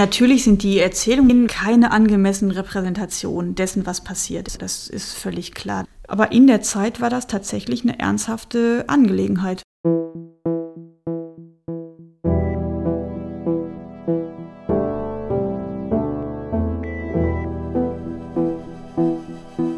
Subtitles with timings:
[0.00, 4.62] Natürlich sind die Erzählungen keine angemessene Repräsentation dessen, was passiert ist.
[4.62, 5.84] Das ist völlig klar.
[6.08, 9.62] Aber in der Zeit war das tatsächlich eine ernsthafte Angelegenheit.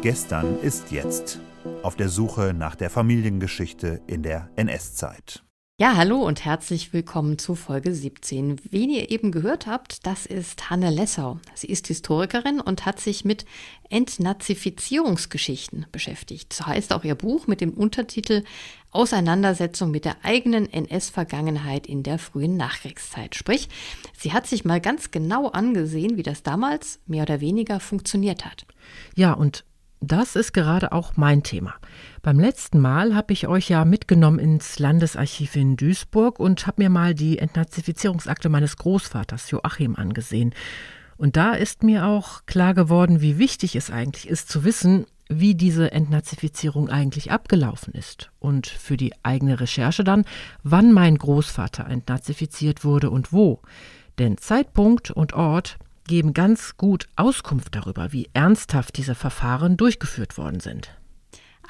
[0.01, 1.41] Gestern ist jetzt.
[1.81, 5.43] Auf der Suche nach der Familiengeschichte in der NS-Zeit.
[5.79, 8.61] Ja, hallo und herzlich willkommen zu Folge 17.
[8.69, 11.39] Wen ihr eben gehört habt, das ist Hanne Lessau.
[11.55, 13.43] Sie ist Historikerin und hat sich mit
[13.89, 16.53] Entnazifizierungsgeschichten beschäftigt.
[16.53, 18.43] So heißt auch ihr Buch mit dem Untertitel
[18.91, 23.33] Auseinandersetzung mit der eigenen NS-Vergangenheit in der frühen Nachkriegszeit.
[23.33, 23.67] Sprich,
[24.15, 28.67] sie hat sich mal ganz genau angesehen, wie das damals mehr oder weniger funktioniert hat.
[29.15, 29.65] Ja, und
[30.07, 31.75] das ist gerade auch mein Thema.
[32.21, 36.89] Beim letzten Mal habe ich euch ja mitgenommen ins Landesarchiv in Duisburg und habe mir
[36.89, 40.53] mal die Entnazifizierungsakte meines Großvaters Joachim angesehen.
[41.17, 45.55] Und da ist mir auch klar geworden, wie wichtig es eigentlich ist zu wissen, wie
[45.55, 50.25] diese Entnazifizierung eigentlich abgelaufen ist und für die eigene Recherche dann,
[50.63, 53.61] wann mein Großvater entnazifiziert wurde und wo.
[54.19, 60.59] Denn Zeitpunkt und Ort geben ganz gut Auskunft darüber, wie ernsthaft diese Verfahren durchgeführt worden
[60.59, 60.89] sind.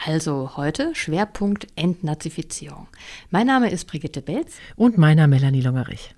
[0.05, 2.87] Also heute Schwerpunkt Entnazifizierung.
[3.29, 4.55] Mein Name ist Brigitte Belz.
[4.75, 6.15] Und meiner Melanie Longerich.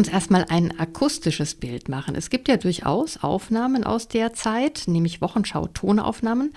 [0.00, 2.14] Uns erstmal ein akustisches Bild machen.
[2.14, 6.54] Es gibt ja durchaus Aufnahmen aus der Zeit, nämlich Wochenschau-Tonaufnahmen,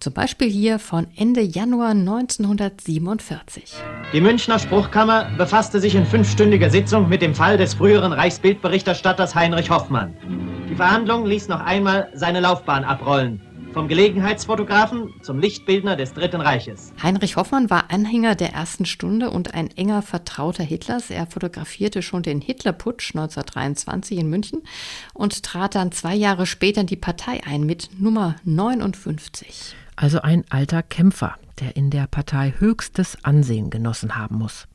[0.00, 3.74] zum Beispiel hier von Ende Januar 1947.
[4.14, 9.68] Die Münchner Spruchkammer befasste sich in fünfstündiger Sitzung mit dem Fall des früheren Reichsbildberichterstatters Heinrich
[9.68, 10.16] Hoffmann.
[10.70, 13.45] Die Verhandlung ließ noch einmal seine Laufbahn abrollen.
[13.76, 16.94] Vom Gelegenheitsfotografen zum Lichtbildner des Dritten Reiches.
[17.02, 21.10] Heinrich Hoffmann war Anhänger der ersten Stunde und ein enger Vertrauter Hitlers.
[21.10, 24.62] Er fotografierte schon den Hitlerputsch 1923 in München
[25.12, 29.76] und trat dann zwei Jahre später in die Partei ein mit Nummer 59.
[29.94, 34.66] Also ein alter Kämpfer, der in der Partei höchstes Ansehen genossen haben muss.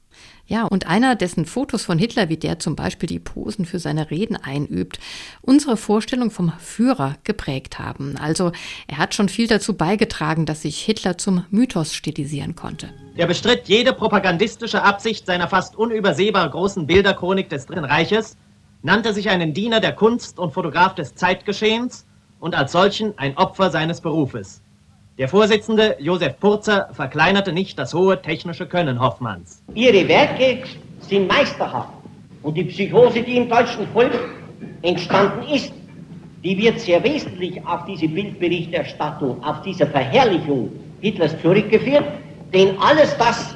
[0.51, 4.11] Ja, und einer, dessen Fotos von Hitler, wie der zum Beispiel die Posen für seine
[4.11, 4.99] Reden einübt,
[5.41, 8.17] unsere Vorstellung vom Führer geprägt haben.
[8.17, 8.51] Also
[8.85, 12.89] er hat schon viel dazu beigetragen, dass sich Hitler zum Mythos stilisieren konnte.
[13.15, 18.35] Er bestritt jede propagandistische Absicht seiner fast unübersehbar großen Bilderchronik des Dritten Reiches,
[18.81, 22.05] nannte sich einen Diener der Kunst und Fotograf des Zeitgeschehens
[22.41, 24.61] und als solchen ein Opfer seines Berufes.
[25.21, 29.61] Der Vorsitzende Josef Purzer verkleinerte nicht das hohe technische Können Hoffmanns.
[29.75, 30.63] Ihre Werke
[30.99, 31.93] sind meisterhaft
[32.41, 34.17] und die Psychose, die im deutschen Volk
[34.81, 35.71] entstanden ist,
[36.43, 40.71] die wird sehr wesentlich auf diese Bildberichterstattung, auf diese Verherrlichung
[41.01, 42.05] Hitlers zurückgeführt,
[42.51, 43.55] denn alles das,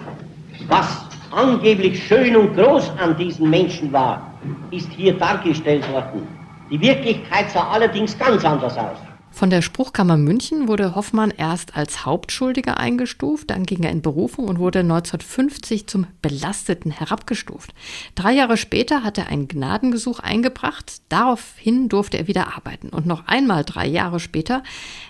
[0.68, 4.36] was angeblich schön und groß an diesen Menschen war,
[4.70, 6.28] ist hier dargestellt worden.
[6.70, 8.98] Die Wirklichkeit sah allerdings ganz anders aus.
[9.36, 14.48] Von der Spruchkammer München wurde Hoffmann erst als Hauptschuldiger eingestuft, dann ging er in Berufung
[14.48, 17.74] und wurde 1950 zum Belasteten herabgestuft.
[18.16, 23.28] Drei Jahre später hat er ein Gnadengesuch eingebracht, daraufhin durfte er wieder arbeiten und noch
[23.28, 24.64] einmal drei Jahre später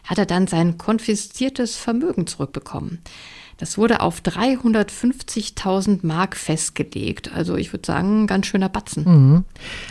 [0.04, 3.04] hat er dann sein konfisziertes Vermögen zurückbekommen.
[3.58, 7.32] Das wurde auf 350.000 Mark festgelegt.
[7.34, 9.04] Also ich würde sagen, ein ganz schöner Batzen.
[9.06, 9.46] Mhm.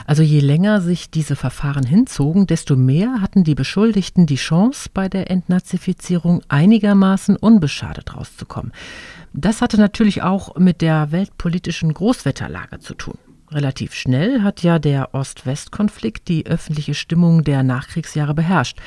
[0.06, 5.08] Also je länger sich diese Verfahren hinzogen, desto mehr hatten die Beschuldigten die Chance, bei
[5.08, 8.72] der Entnazifizierung einigermaßen unbeschadet rauszukommen.
[9.32, 13.18] Das hatte natürlich auch mit der weltpolitischen Großwetterlage zu tun.
[13.50, 18.78] Relativ schnell hat ja der Ost-West-Konflikt die öffentliche Stimmung der Nachkriegsjahre beherrscht.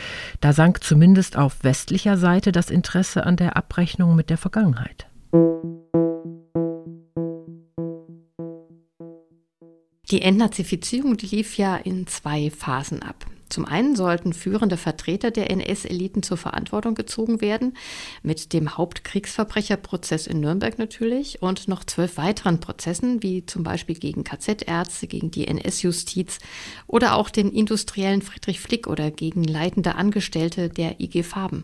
[0.42, 5.08] Da sank zumindest auf westlicher Seite das Interesse an der Abrechnung mit der Vergangenheit.
[10.10, 13.26] Die Entnazifizierung die lief ja in zwei Phasen ab.
[13.50, 17.78] Zum einen sollten führende Vertreter der NS-Eliten zur Verantwortung gezogen werden,
[18.24, 24.24] mit dem Hauptkriegsverbrecherprozess in Nürnberg natürlich und noch zwölf weiteren Prozessen, wie zum Beispiel gegen
[24.24, 26.40] KZ-Ärzte, gegen die NS-Justiz
[26.88, 31.64] oder auch den industriellen Friedrich Flick oder gegen leitende Angestellte der IG Farben.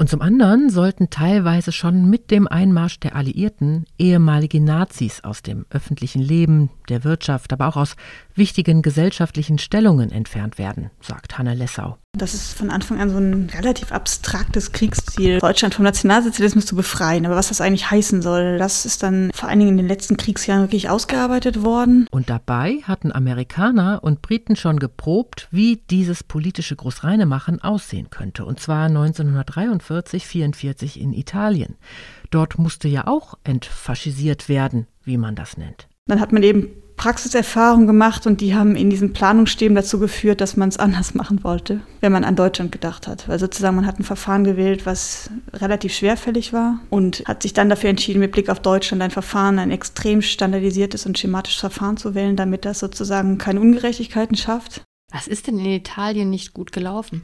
[0.00, 5.66] Und zum anderen sollten teilweise schon mit dem Einmarsch der Alliierten ehemalige Nazis aus dem
[5.68, 7.96] öffentlichen Leben, der Wirtschaft, aber auch aus
[8.40, 11.98] wichtigen gesellschaftlichen Stellungen entfernt werden, sagt Hanne Lessau.
[12.16, 17.24] Das ist von Anfang an so ein relativ abstraktes Kriegsziel, Deutschland vom Nationalsozialismus zu befreien.
[17.26, 20.16] Aber was das eigentlich heißen soll, das ist dann vor allen Dingen in den letzten
[20.16, 22.08] Kriegsjahren wirklich ausgearbeitet worden.
[22.10, 28.44] Und dabei hatten Amerikaner und Briten schon geprobt, wie dieses politische Großreinemachen aussehen könnte.
[28.44, 31.76] Und zwar 1943, 44 in Italien.
[32.30, 35.88] Dort musste ja auch entfaschisiert werden, wie man das nennt.
[36.06, 36.70] Dann hat man eben
[37.00, 41.42] Praxiserfahrung gemacht und die haben in diesem Planungsstäben dazu geführt, dass man es anders machen
[41.42, 43.26] wollte, wenn man an Deutschland gedacht hat.
[43.26, 47.70] Weil sozusagen man hat ein Verfahren gewählt, was relativ schwerfällig war und hat sich dann
[47.70, 52.14] dafür entschieden, mit Blick auf Deutschland ein Verfahren, ein extrem standardisiertes und schematisches Verfahren zu
[52.14, 54.82] wählen, damit das sozusagen keine Ungerechtigkeiten schafft.
[55.10, 57.22] Was ist denn in Italien nicht gut gelaufen?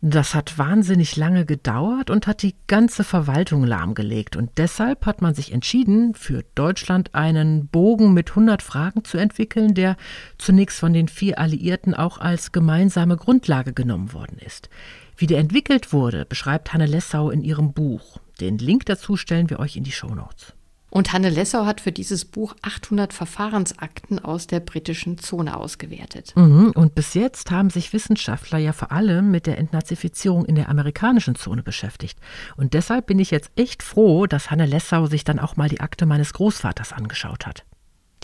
[0.00, 4.36] Das hat wahnsinnig lange gedauert und hat die ganze Verwaltung lahmgelegt.
[4.36, 9.74] Und deshalb hat man sich entschieden, für Deutschland einen Bogen mit 100 Fragen zu entwickeln,
[9.74, 9.96] der
[10.38, 14.70] zunächst von den vier Alliierten auch als gemeinsame Grundlage genommen worden ist.
[15.16, 18.18] Wie der entwickelt wurde, beschreibt Hanne Lessau in ihrem Buch.
[18.40, 20.54] Den Link dazu stellen wir euch in die Show Notes.
[20.90, 26.32] Und Hanne Lessau hat für dieses Buch 800 Verfahrensakten aus der britischen Zone ausgewertet.
[26.34, 26.72] Mhm.
[26.74, 31.34] Und bis jetzt haben sich Wissenschaftler ja vor allem mit der Entnazifizierung in der amerikanischen
[31.34, 32.18] Zone beschäftigt.
[32.56, 35.80] Und deshalb bin ich jetzt echt froh, dass Hanne Lessau sich dann auch mal die
[35.80, 37.64] Akte meines Großvaters angeschaut hat.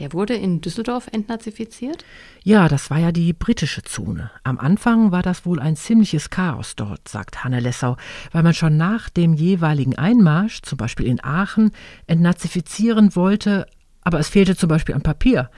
[0.00, 2.04] Der wurde in Düsseldorf entnazifiziert?
[2.42, 4.30] Ja, das war ja die britische Zone.
[4.42, 7.96] Am Anfang war das wohl ein ziemliches Chaos dort, sagt Hanne Lessau,
[8.32, 11.70] weil man schon nach dem jeweiligen Einmarsch, zum Beispiel in Aachen,
[12.08, 13.66] entnazifizieren wollte,
[14.02, 15.50] aber es fehlte zum Beispiel an Papier.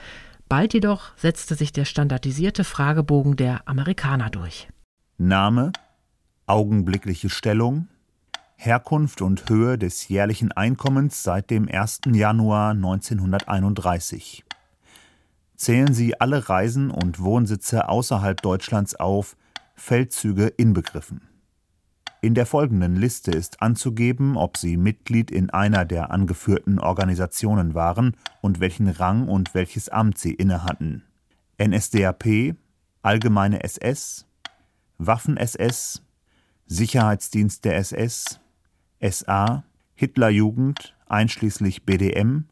[0.47, 4.69] Bald jedoch setzte sich der standardisierte Fragebogen der Amerikaner durch.
[5.17, 5.73] Name,
[6.45, 7.87] augenblickliche Stellung,
[8.59, 12.01] Herkunft und Höhe des jährlichen Einkommens seit dem 1.
[12.11, 14.43] Januar 1931.
[15.55, 19.37] Zählen Sie alle Reisen und Wohnsitze außerhalb Deutschlands auf,
[19.75, 21.21] Feldzüge inbegriffen.
[22.21, 28.17] In der folgenden Liste ist anzugeben, ob Sie Mitglied in einer der angeführten Organisationen waren
[28.41, 31.03] und welchen Rang und welches Amt Sie innehatten.
[31.61, 32.55] NSDAP,
[33.03, 34.25] Allgemeine SS,
[34.97, 36.01] Waffen-SS,
[36.65, 38.39] Sicherheitsdienst der SS,
[39.01, 39.63] SA,
[39.95, 42.45] Hitlerjugend einschließlich BDM,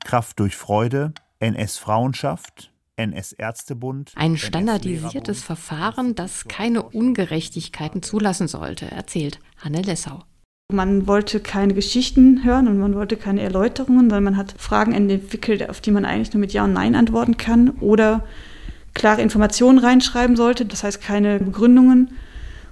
[0.00, 4.12] Kraft durch Freude, NS-Frauenschaft, NS-Ärztebund.
[4.16, 10.22] Ein standardisiertes Verfahren, das keine Ungerechtigkeiten zulassen sollte, erzählt Hanne Lessau.
[10.72, 15.68] Man wollte keine Geschichten hören und man wollte keine Erläuterungen, sondern man hat Fragen entwickelt,
[15.70, 18.24] auf die man eigentlich nur mit Ja und Nein antworten kann oder
[18.92, 22.16] klare Informationen reinschreiben sollte, das heißt keine Begründungen.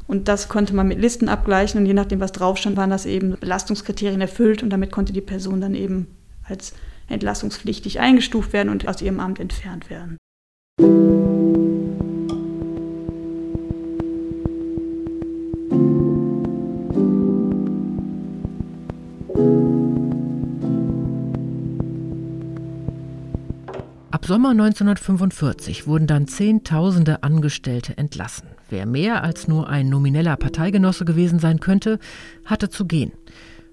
[0.07, 3.07] Und das konnte man mit Listen abgleichen und je nachdem, was drauf stand, waren das
[3.07, 6.09] eben Belastungskriterien erfüllt und damit konnte die Person dann eben
[6.45, 6.75] als
[7.09, 10.17] entlassungspflichtig eingestuft werden und aus ihrem Amt entfernt werden.
[24.25, 28.49] Ab Sommer 1945 wurden dann Zehntausende Angestellte entlassen.
[28.71, 31.99] Wer mehr als nur ein nomineller Parteigenosse gewesen sein könnte,
[32.47, 33.13] hatte zu gehen.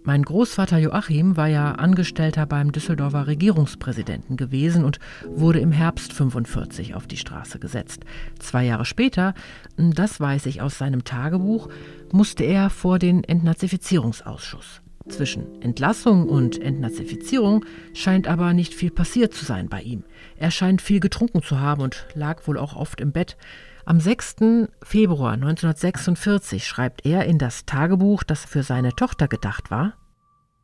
[0.03, 6.95] Mein Großvater Joachim war ja Angestellter beim Düsseldorfer Regierungspräsidenten gewesen und wurde im Herbst 45
[6.95, 8.04] auf die Straße gesetzt.
[8.38, 9.33] Zwei Jahre später,
[9.77, 11.69] das weiß ich aus seinem Tagebuch,
[12.12, 14.81] musste er vor den Entnazifizierungsausschuss.
[15.09, 20.03] Zwischen Entlassung und Entnazifizierung scheint aber nicht viel passiert zu sein bei ihm.
[20.37, 23.37] Er scheint viel getrunken zu haben und lag wohl auch oft im Bett.
[23.85, 24.35] Am 6.
[24.83, 29.93] Februar 1946 schreibt er in das Tagebuch, das für seine Tochter gedacht war.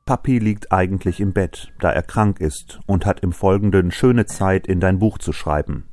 [0.06, 4.67] Papi liegt eigentlich im Bett, da er krank ist und hat im Folgenden schöne Zeit
[4.67, 5.86] in dein Buch zu schreiben.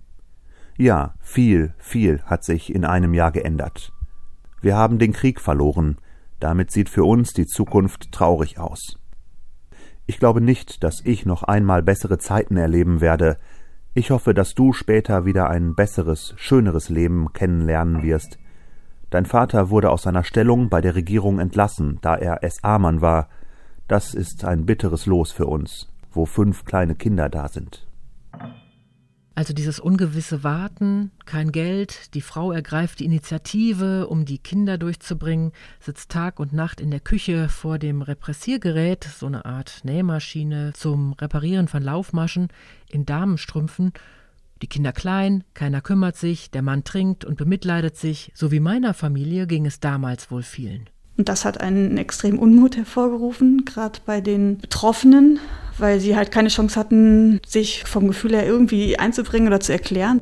[0.77, 3.93] Ja, viel, viel hat sich in einem Jahr geändert.
[4.61, 5.99] Wir haben den Krieg verloren,
[6.45, 8.99] damit sieht für uns die Zukunft traurig aus.
[10.05, 13.39] Ich glaube nicht, dass ich noch einmal bessere Zeiten erleben werde,
[13.97, 18.39] ich hoffe, dass du später wieder ein besseres, schöneres Leben kennenlernen wirst.
[19.09, 23.29] Dein Vater wurde aus seiner Stellung bei der Regierung entlassen, da er SA-Mann war.
[23.87, 27.87] Das ist ein bitteres Los für uns, wo fünf kleine Kinder da sind.
[29.37, 35.51] Also dieses ungewisse Warten, kein Geld, die Frau ergreift die Initiative, um die Kinder durchzubringen,
[35.81, 41.15] sitzt Tag und Nacht in der Küche vor dem Repressiergerät, so eine Art Nähmaschine zum
[41.15, 42.49] Reparieren von Laufmaschen,
[42.89, 43.93] in Damenstrümpfen.
[44.63, 48.95] Die Kinder klein, keiner kümmert sich, der Mann trinkt und bemitleidet sich, so wie meiner
[48.95, 50.89] Familie ging es damals wohl vielen.
[51.17, 55.39] Und das hat einen extremen Unmut hervorgerufen, gerade bei den Betroffenen,
[55.79, 60.21] weil sie halt keine Chance hatten, sich vom Gefühl her irgendwie einzubringen oder zu erklären.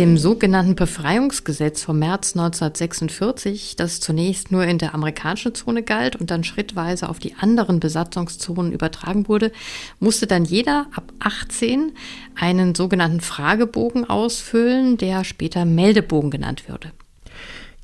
[0.00, 6.30] Dem sogenannten Befreiungsgesetz vom März 1946, das zunächst nur in der amerikanischen Zone galt und
[6.30, 9.52] dann schrittweise auf die anderen Besatzungszonen übertragen wurde,
[9.98, 11.92] musste dann jeder ab 18
[12.34, 16.92] einen sogenannten Fragebogen ausfüllen, der später Meldebogen genannt würde.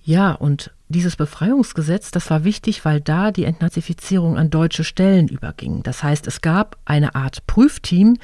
[0.03, 5.83] Ja, und dieses Befreiungsgesetz, das war wichtig, weil da die Entnazifizierung an deutsche Stellen überging.
[5.83, 8.17] Das heißt, es gab eine Art Prüfteam,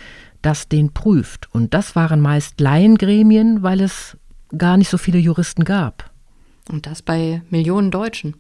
[0.43, 1.49] das den prüft.
[1.53, 4.17] Und das waren meist Laiengremien, weil es
[4.57, 6.11] gar nicht so viele Juristen gab.
[6.71, 8.35] Und das bei Millionen Deutschen.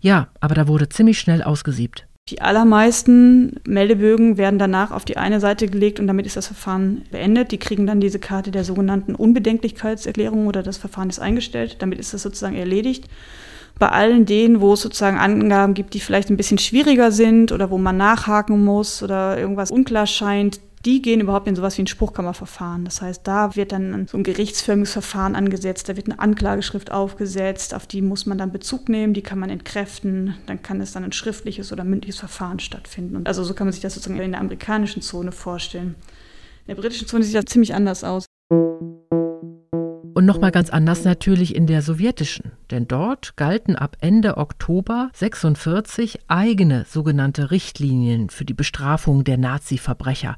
[0.00, 2.06] Ja, aber da wurde ziemlich schnell ausgesiebt.
[2.30, 7.02] Die allermeisten Meldebögen werden danach auf die eine Seite gelegt und damit ist das Verfahren
[7.10, 7.52] beendet.
[7.52, 11.76] Die kriegen dann diese Karte der sogenannten Unbedenklichkeitserklärung oder das Verfahren ist eingestellt.
[11.80, 13.08] Damit ist das sozusagen erledigt.
[13.78, 17.70] Bei allen denen, wo es sozusagen Angaben gibt, die vielleicht ein bisschen schwieriger sind oder
[17.70, 21.86] wo man nachhaken muss oder irgendwas unklar scheint, die gehen überhaupt in sowas wie ein
[21.86, 22.84] Spruchkammerverfahren.
[22.84, 27.74] Das heißt, da wird dann so ein gerichtsförmiges Verfahren angesetzt, da wird eine Anklageschrift aufgesetzt,
[27.74, 31.04] auf die muss man dann Bezug nehmen, die kann man entkräften, dann kann es dann
[31.04, 33.16] ein schriftliches oder mündliches Verfahren stattfinden.
[33.16, 35.94] Und also so kann man sich das sozusagen in der amerikanischen Zone vorstellen.
[36.66, 38.26] In der britischen Zone sieht das ziemlich anders aus.
[40.16, 46.20] Und nochmal ganz anders natürlich in der sowjetischen, denn dort galten ab Ende Oktober 46
[46.28, 50.36] eigene sogenannte Richtlinien für die Bestrafung der Nazi-Verbrecher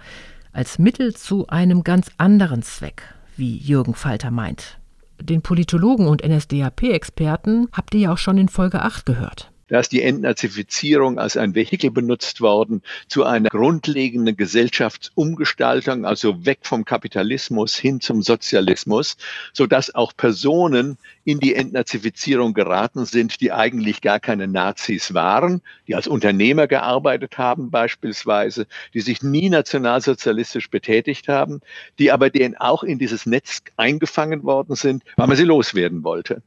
[0.56, 3.02] als Mittel zu einem ganz anderen Zweck,
[3.36, 4.78] wie Jürgen Falter meint.
[5.20, 9.52] Den Politologen und NSDAP-Experten habt ihr ja auch schon in Folge 8 gehört.
[9.68, 16.60] Da ist die Entnazifizierung als ein Vehikel benutzt worden zu einer grundlegenden Gesellschaftsumgestaltung, also weg
[16.62, 19.16] vom Kapitalismus hin zum Sozialismus,
[19.52, 25.62] so dass auch Personen in die Entnazifizierung geraten sind, die eigentlich gar keine Nazis waren,
[25.88, 31.60] die als Unternehmer gearbeitet haben beispielsweise, die sich nie nationalsozialistisch betätigt haben,
[31.98, 36.42] die aber denen auch in dieses Netz eingefangen worden sind, weil man sie loswerden wollte.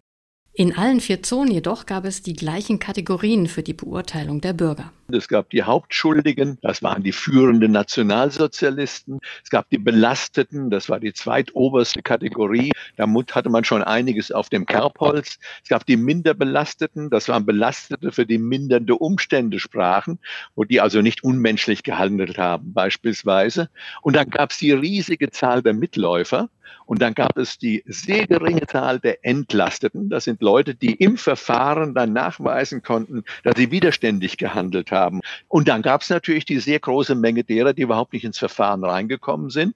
[0.59, 4.91] In allen vier Zonen jedoch gab es die gleichen Kategorien für die Beurteilung der Bürger.
[5.09, 9.21] Es gab die Hauptschuldigen, das waren die führenden Nationalsozialisten.
[9.41, 12.73] Es gab die Belasteten, das war die zweitoberste Kategorie.
[12.97, 15.39] Da hatte man schon einiges auf dem Kerbholz.
[15.63, 20.19] Es gab die Minderbelasteten, das waren Belastete, für die mindernde Umstände sprachen,
[20.55, 23.69] wo die also nicht unmenschlich gehandelt haben beispielsweise.
[24.01, 26.49] Und dann gab es die riesige Zahl der Mitläufer.
[26.85, 30.09] Und dann gab es die sehr geringe Zahl der Entlasteten.
[30.09, 35.21] Das sind Leute, die im Verfahren dann nachweisen konnten, dass sie widerständig gehandelt haben.
[35.47, 38.83] Und dann gab es natürlich die sehr große Menge derer, die überhaupt nicht ins Verfahren
[38.83, 39.75] reingekommen sind.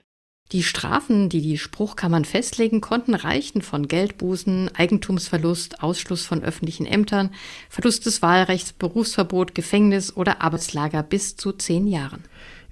[0.52, 7.32] Die Strafen, die die Spruchkammern festlegen konnten, reichten von Geldbußen, Eigentumsverlust, Ausschluss von öffentlichen Ämtern,
[7.70, 12.24] Verlust des Wahlrechts, Berufsverbot, Gefängnis oder Arbeitslager bis zu zehn Jahren.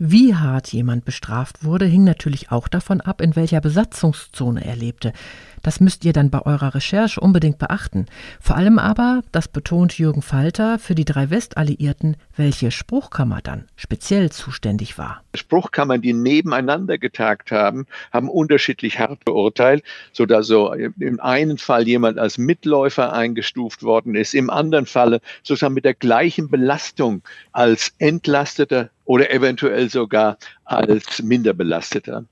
[0.03, 5.13] Wie hart jemand bestraft wurde, hing natürlich auch davon ab, in welcher Besatzungszone er lebte.
[5.61, 8.07] Das müsst ihr dann bei eurer Recherche unbedingt beachten.
[8.39, 14.31] Vor allem aber, das betont Jürgen Falter, für die drei Westalliierten, welche Spruchkammer dann speziell
[14.31, 15.23] zuständig war.
[15.35, 22.17] Spruchkammern, die nebeneinander getagt haben, haben unterschiedlich hart beurteilt, sodass so im einen Fall jemand
[22.17, 28.89] als Mitläufer eingestuft worden ist, im anderen Falle sozusagen mit der gleichen Belastung als Entlasteter
[29.05, 32.25] oder eventuell sogar als Minderbelasteter.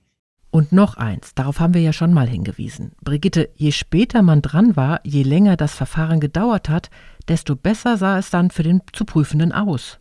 [0.52, 2.94] Und noch eins, darauf haben wir ja schon mal hingewiesen.
[3.04, 6.90] Brigitte, je später man dran war, je länger das Verfahren gedauert hat,
[7.28, 10.00] desto besser sah es dann für den zu Prüfenden aus.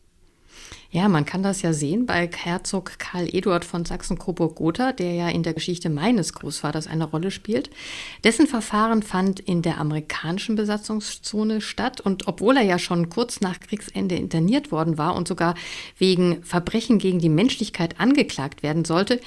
[0.90, 5.42] Ja, man kann das ja sehen bei Herzog Karl Eduard von Sachsen-Coburg-Gotha, der ja in
[5.42, 7.68] der Geschichte meines Großvaters eine Rolle spielt.
[8.24, 13.60] Dessen Verfahren fand in der amerikanischen Besatzungszone statt und obwohl er ja schon kurz nach
[13.60, 15.56] Kriegsende interniert worden war und sogar
[15.98, 19.20] wegen Verbrechen gegen die Menschlichkeit angeklagt werden sollte,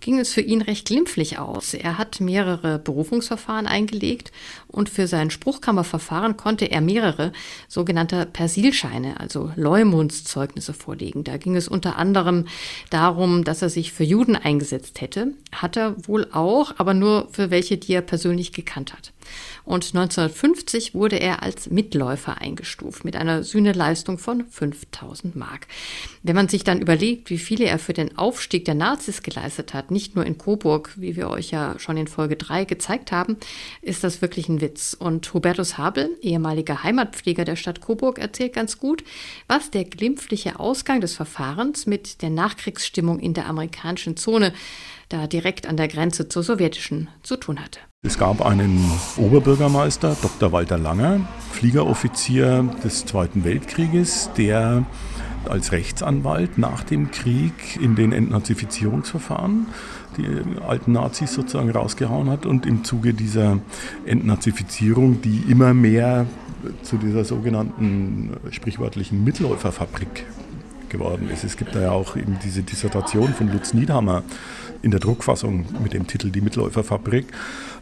[0.00, 1.74] ging es für ihn recht glimpflich aus.
[1.74, 4.32] Er hat mehrere Berufungsverfahren eingelegt
[4.66, 7.32] und für sein Spruchkammerverfahren konnte er mehrere
[7.68, 11.24] sogenannte Persilscheine, also Leumundszeugnisse vorlegen vorlegen.
[11.24, 12.46] Da ging es unter anderem
[12.90, 15.32] darum, dass er sich für Juden eingesetzt hätte.
[15.52, 19.12] Hat er wohl auch, aber nur für welche, die er persönlich gekannt hat
[19.64, 25.66] und 1950 wurde er als Mitläufer eingestuft mit einer Sühneleistung von 5000 Mark.
[26.22, 29.90] Wenn man sich dann überlegt, wie viele er für den Aufstieg der Nazis geleistet hat,
[29.90, 33.36] nicht nur in Coburg, wie wir euch ja schon in Folge 3 gezeigt haben,
[33.80, 34.96] ist das wirklich ein Witz.
[34.98, 39.04] Und Hubertus Habel, ehemaliger Heimatpfleger der Stadt Coburg, erzählt ganz gut,
[39.48, 44.52] was der glimpfliche Ausgang des Verfahrens mit der Nachkriegsstimmung in der amerikanischen Zone
[45.12, 47.80] da direkt an der Grenze zur sowjetischen zu tun hatte.
[48.04, 48.80] Es gab einen
[49.16, 50.52] Oberbürgermeister, Dr.
[50.52, 51.20] Walter Langer,
[51.52, 54.84] Fliegeroffizier des Zweiten Weltkrieges, der
[55.48, 59.66] als Rechtsanwalt nach dem Krieg in den Entnazifizierungsverfahren
[60.16, 60.26] die
[60.66, 63.58] alten Nazis sozusagen rausgehauen hat und im Zuge dieser
[64.04, 66.26] Entnazifizierung, die immer mehr
[66.82, 70.26] zu dieser sogenannten sprichwörtlichen Mitläuferfabrik
[70.88, 71.44] geworden ist.
[71.44, 74.22] Es gibt da ja auch eben diese Dissertation von Lutz Niedhammer
[74.82, 77.26] in der Druckfassung mit dem Titel Die Mitläuferfabrik,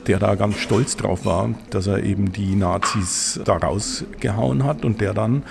[0.06, 5.00] der da ganz stolz drauf war, dass er eben die Nazis da rausgehauen hat und
[5.00, 5.42] der dann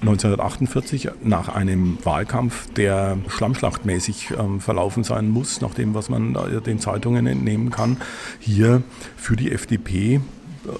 [0.00, 6.78] 1948 nach einem Wahlkampf, der schlammschlachtmäßig ähm, verlaufen sein muss, nach dem, was man den
[6.78, 7.96] Zeitungen entnehmen kann,
[8.38, 8.82] hier
[9.16, 10.20] für die FDP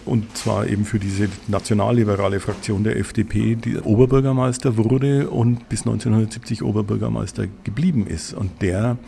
[0.05, 6.63] und zwar eben für diese nationalliberale Fraktion der FDP, die Oberbürgermeister wurde und bis 1970
[6.63, 8.33] Oberbürgermeister geblieben ist.
[8.33, 8.99] Und der,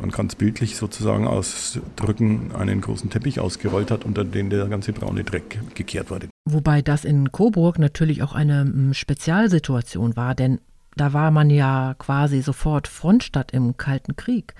[0.00, 4.92] man kann es bildlich sozusagen ausdrücken, einen großen Teppich ausgerollt hat, unter den der ganze
[4.92, 6.28] braune Dreck gekehrt wurde.
[6.44, 10.60] Wobei das in Coburg natürlich auch eine hm, Spezialsituation war, denn
[10.96, 14.54] da war man ja quasi sofort Frontstadt im Kalten Krieg.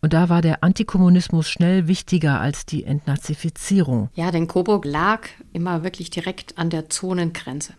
[0.00, 4.10] Und da war der Antikommunismus schnell wichtiger als die Entnazifizierung.
[4.14, 7.74] Ja, denn Coburg lag immer wirklich direkt an der Zonengrenze.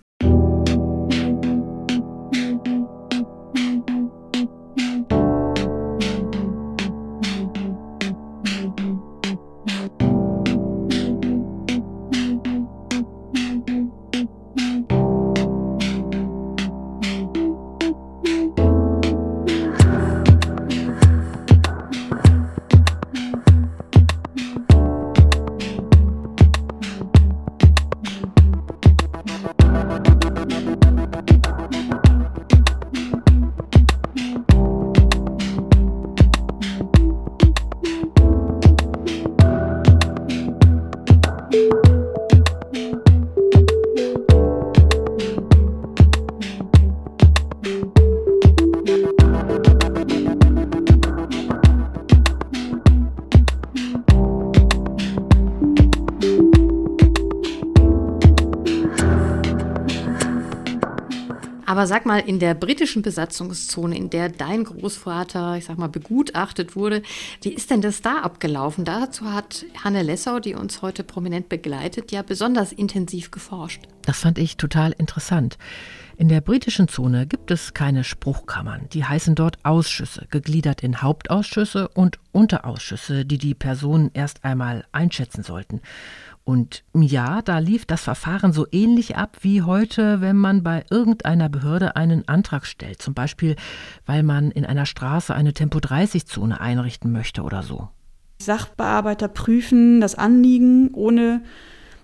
[61.80, 66.76] Aber sag mal, in der britischen Besatzungszone, in der dein Großvater, ich sag mal, begutachtet
[66.76, 67.02] wurde,
[67.42, 68.84] wie ist denn das da abgelaufen?
[68.84, 73.84] Dazu hat Hanne Lessau, die uns heute prominent begleitet, ja besonders intensiv geforscht.
[74.02, 75.58] Das fand ich total interessant.
[76.18, 78.90] In der britischen Zone gibt es keine Spruchkammern.
[78.92, 85.44] Die heißen dort Ausschüsse, gegliedert in Hauptausschüsse und Unterausschüsse, die die Personen erst einmal einschätzen
[85.44, 85.80] sollten.
[86.44, 91.48] Und ja, da lief das Verfahren so ähnlich ab wie heute, wenn man bei irgendeiner
[91.48, 93.02] Behörde einen Antrag stellt.
[93.02, 93.56] Zum Beispiel,
[94.06, 97.90] weil man in einer Straße eine Tempo-30-Zone einrichten möchte oder so.
[98.42, 101.44] Sachbearbeiter prüfen das Anliegen, ohne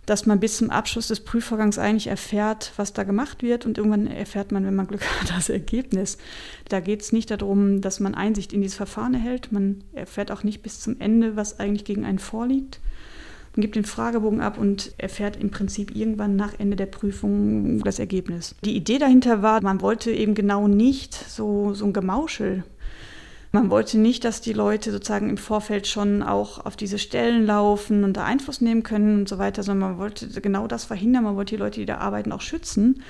[0.06, 3.66] dass man bis zum Abschluss des Prüfvorgangs eigentlich erfährt, was da gemacht wird.
[3.66, 6.18] Und irgendwann erfährt man, wenn man Glück hat, das Ergebnis.
[6.70, 9.52] Da geht es nicht darum, dass man Einsicht in dieses Verfahren erhält.
[9.52, 12.80] Man erfährt auch nicht bis zum Ende, was eigentlich gegen einen vorliegt.
[13.56, 18.00] Man gibt den Fragebogen ab und erfährt im Prinzip irgendwann nach Ende der Prüfung das
[18.00, 18.56] Ergebnis.
[18.66, 22.64] Die Idee dahinter war, man wollte eben genau nicht so, so ein Gemauschel
[23.56, 28.04] man wollte nicht, dass die Leute sozusagen im Vorfeld schon auch auf diese Stellen laufen
[28.04, 31.24] und da Einfluss nehmen können und so weiter, sondern man wollte genau das verhindern.
[31.24, 33.02] Man wollte die Leute, die da arbeiten, auch schützen.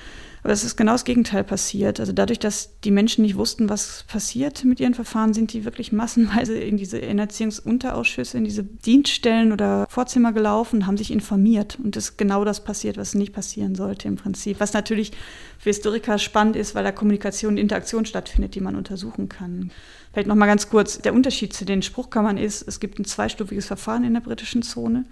[0.45, 1.99] Aber es ist genau das Gegenteil passiert.
[1.99, 5.91] Also dadurch, dass die Menschen nicht wussten, was passiert mit ihren Verfahren, sind die wirklich
[5.91, 11.79] massenweise in diese Erziehungsunterausschüsse, in diese Dienststellen oder Vorzimmer gelaufen, haben sich informiert.
[11.83, 14.59] Und es ist genau das passiert, was nicht passieren sollte im Prinzip.
[14.59, 15.13] Was natürlich
[15.57, 19.71] für Historiker spannend ist, weil da Kommunikation und Interaktion stattfindet, die man untersuchen kann.
[20.13, 23.65] Vielleicht noch mal ganz kurz, der Unterschied zu den Spruchkammern ist, es gibt ein zweistufiges
[23.65, 25.05] Verfahren in der britischen Zone.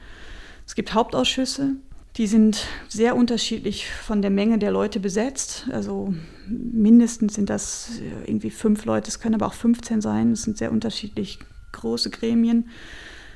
[0.67, 1.77] Es gibt Hauptausschüsse,
[2.17, 5.67] die sind sehr unterschiedlich von der Menge der Leute besetzt.
[5.71, 6.13] Also
[6.47, 7.89] mindestens sind das
[8.25, 10.33] irgendwie fünf Leute, es können aber auch 15 sein.
[10.33, 11.39] Es sind sehr unterschiedlich
[11.71, 12.69] große Gremien.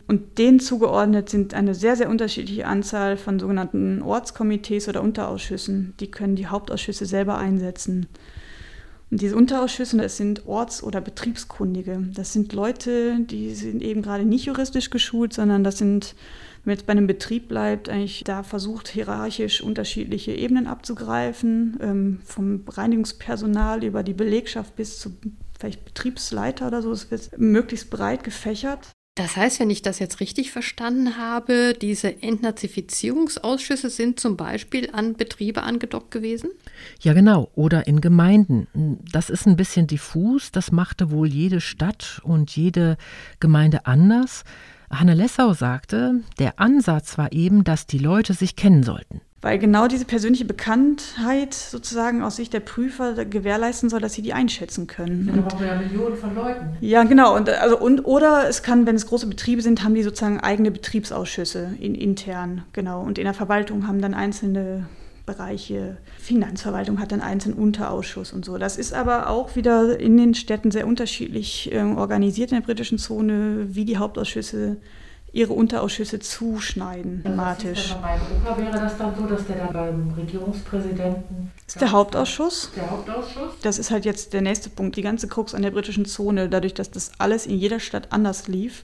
[0.07, 5.95] Und denen zugeordnet sind eine sehr, sehr unterschiedliche Anzahl von sogenannten Ortskomitees oder Unterausschüssen.
[5.99, 8.07] Die können die Hauptausschüsse selber einsetzen.
[9.09, 12.07] Und diese Unterausschüsse, das sind Orts- oder Betriebskundige.
[12.13, 16.15] Das sind Leute, die sind eben gerade nicht juristisch geschult, sondern das sind
[16.67, 22.19] wenn man jetzt bei einem Betrieb bleibt, eigentlich da versucht, hierarchisch unterschiedliche Ebenen abzugreifen, ähm,
[22.25, 25.13] vom Reinigungspersonal über die Belegschaft bis zu
[25.57, 26.91] vielleicht Betriebsleiter oder so.
[26.91, 28.89] Es wird möglichst breit gefächert.
[29.15, 35.13] Das heißt, wenn ich das jetzt richtig verstanden habe, diese Entnazifizierungsausschüsse sind zum Beispiel an
[35.13, 36.49] Betriebe angedockt gewesen?
[36.99, 37.49] Ja, genau.
[37.55, 38.67] Oder in Gemeinden.
[39.09, 40.51] Das ist ein bisschen diffus.
[40.51, 42.97] Das machte wohl jede Stadt und jede
[43.39, 44.43] Gemeinde anders.
[44.89, 49.21] Hanne Lessau sagte, der Ansatz war eben, dass die Leute sich kennen sollten.
[49.41, 54.33] weil genau diese persönliche Bekanntheit sozusagen aus Sicht der Prüfer gewährleisten soll, dass sie die
[54.33, 55.31] einschätzen können.
[55.33, 56.69] Da brauchen wir ja Millionen von Leuten.
[56.81, 57.35] Ja, genau.
[57.35, 60.71] Und, also, und, oder es kann, wenn es große Betriebe sind, haben die sozusagen eigene
[60.71, 63.01] Betriebsausschüsse in, intern, genau.
[63.01, 64.87] Und in der Verwaltung haben dann einzelne
[65.27, 65.97] Bereiche.
[66.17, 68.57] Finanzverwaltung hat einen einzelnen Unterausschuss und so.
[68.57, 72.97] Das ist aber auch wieder in den Städten sehr unterschiedlich äh, organisiert in der britischen
[72.97, 74.77] Zone, wie die Hauptausschüsse
[75.33, 77.91] ihre Unterausschüsse zuschneiden, thematisch.
[77.91, 81.51] Also bei Europa wäre das dann so, dass der dann beim Regierungspräsidenten.
[81.65, 82.71] Das ist der Hauptausschuss.
[82.75, 83.51] Der Hauptausschuss.
[83.61, 84.95] Das ist halt jetzt der nächste Punkt.
[84.95, 88.47] Die ganze Krux an der britischen Zone, dadurch, dass das alles in jeder Stadt anders
[88.47, 88.83] lief,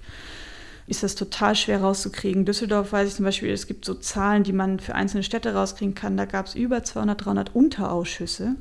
[0.87, 2.45] ist das total schwer rauszukriegen.
[2.45, 5.95] Düsseldorf weiß ich zum Beispiel, es gibt so Zahlen, die man für einzelne Städte rauskriegen
[5.95, 6.17] kann.
[6.17, 8.55] Da gab es über 200, 300 Unterausschüsse.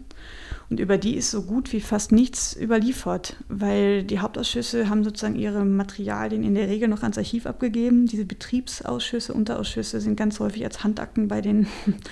[0.70, 5.36] Und über die ist so gut wie fast nichts überliefert, weil die Hauptausschüsse haben sozusagen
[5.36, 8.06] ihre Materialien in der Regel noch ans Archiv abgegeben.
[8.06, 11.66] Diese Betriebsausschüsse, Unterausschüsse sind ganz häufig als Handakten bei den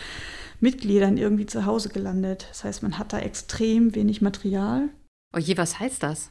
[0.61, 2.47] Mitgliedern irgendwie zu Hause gelandet.
[2.51, 4.89] Das heißt, man hat da extrem wenig Material.
[5.35, 6.31] Oje, was heißt das?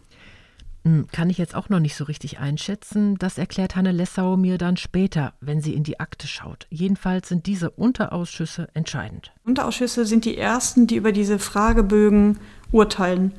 [0.85, 3.17] Hm, kann ich jetzt auch noch nicht so richtig einschätzen.
[3.17, 6.67] Das erklärt Hanne Lessau mir dann später, wenn sie in die Akte schaut.
[6.69, 9.31] Jedenfalls sind diese Unterausschüsse entscheidend.
[9.43, 12.39] Unterausschüsse sind die ersten, die über diese Fragebögen
[12.71, 13.33] urteilen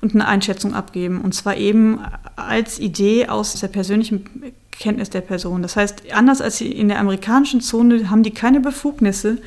[0.00, 1.22] und eine Einschätzung abgeben.
[1.22, 2.00] Und zwar eben
[2.36, 5.62] als Idee aus der persönlichen Kenntnis der Person.
[5.62, 9.38] Das heißt, anders als in der amerikanischen Zone haben die keine Befugnisse,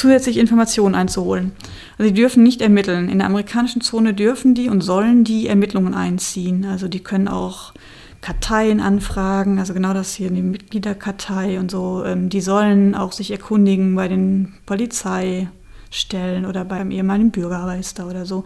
[0.00, 1.52] zusätzliche Informationen einzuholen.
[1.98, 3.08] Also die dürfen nicht ermitteln.
[3.10, 6.64] In der amerikanischen Zone dürfen die und sollen die Ermittlungen einziehen.
[6.64, 7.74] Also die können auch
[8.22, 12.02] Karteien anfragen, also genau das hier, die Mitgliederkartei und so.
[12.04, 15.48] Ähm, die sollen auch sich erkundigen bei den Polizei,
[15.90, 18.44] stellen oder beim ehemaligen Bürgermeister oder so.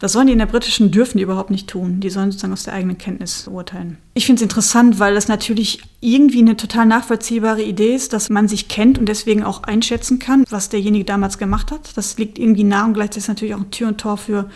[0.00, 2.00] Das sollen die in der britischen, dürfen die überhaupt nicht tun.
[2.00, 3.98] Die sollen sozusagen aus der eigenen Kenntnis urteilen.
[4.14, 8.48] Ich finde es interessant, weil das natürlich irgendwie eine total nachvollziehbare Idee ist, dass man
[8.48, 11.96] sich kennt und deswegen auch einschätzen kann, was derjenige damals gemacht hat.
[11.96, 14.50] Das liegt irgendwie nah und gleichzeitig natürlich auch ein Tür und Tor für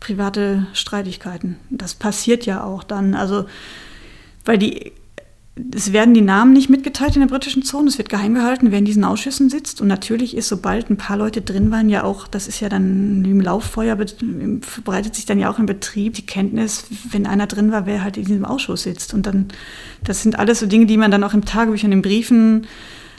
[0.00, 1.56] private Streitigkeiten.
[1.70, 3.14] Das passiert ja auch dann.
[3.14, 3.46] Also,
[4.44, 4.92] weil die
[5.72, 8.80] es werden die Namen nicht mitgeteilt in der britischen Zone, es wird geheim gehalten, wer
[8.80, 9.80] in diesen Ausschüssen sitzt.
[9.80, 13.24] Und natürlich ist, sobald ein paar Leute drin waren, ja auch, das ist ja dann
[13.24, 13.96] im Lauffeuer,
[14.62, 18.16] verbreitet sich dann ja auch im Betrieb die Kenntnis, wenn einer drin war, wer halt
[18.16, 19.14] in diesem Ausschuss sitzt.
[19.14, 19.46] Und dann,
[20.02, 22.66] das sind alles so Dinge, die man dann auch im Tagebuch in Briefen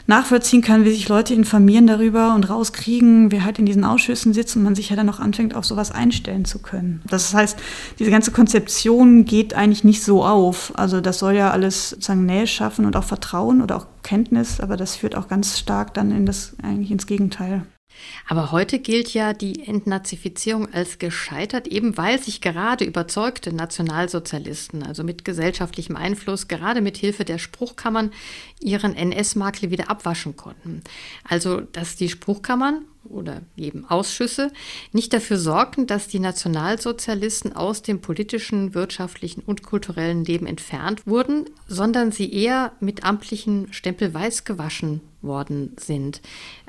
[0.06, 4.56] nachvollziehen kann, wie sich Leute informieren darüber und rauskriegen, wer halt in diesen Ausschüssen sitzt
[4.56, 7.02] und man sich ja dann auch anfängt, auf sowas einstellen zu können.
[7.08, 7.58] Das heißt,
[7.98, 10.72] diese ganze Konzeption geht eigentlich nicht so auf.
[10.76, 14.76] Also das soll ja alles sozusagen Nähe schaffen und auch Vertrauen oder auch Kenntnis, aber
[14.76, 17.62] das führt auch ganz stark dann in das eigentlich ins Gegenteil.
[18.28, 25.04] Aber heute gilt ja die Entnazifizierung als gescheitert, eben weil sich gerade überzeugte Nationalsozialisten, also
[25.04, 28.12] mit gesellschaftlichem Einfluss, gerade mit Hilfe der Spruchkammern,
[28.60, 30.82] ihren NS-Makel wieder abwaschen konnten.
[31.24, 34.52] Also, dass die Spruchkammern oder eben Ausschüsse
[34.92, 41.46] nicht dafür sorgten, dass die Nationalsozialisten aus dem politischen, wirtschaftlichen und kulturellen Leben entfernt wurden,
[41.68, 46.20] sondern sie eher mit amtlichen Stempel weiß gewaschen worden sind.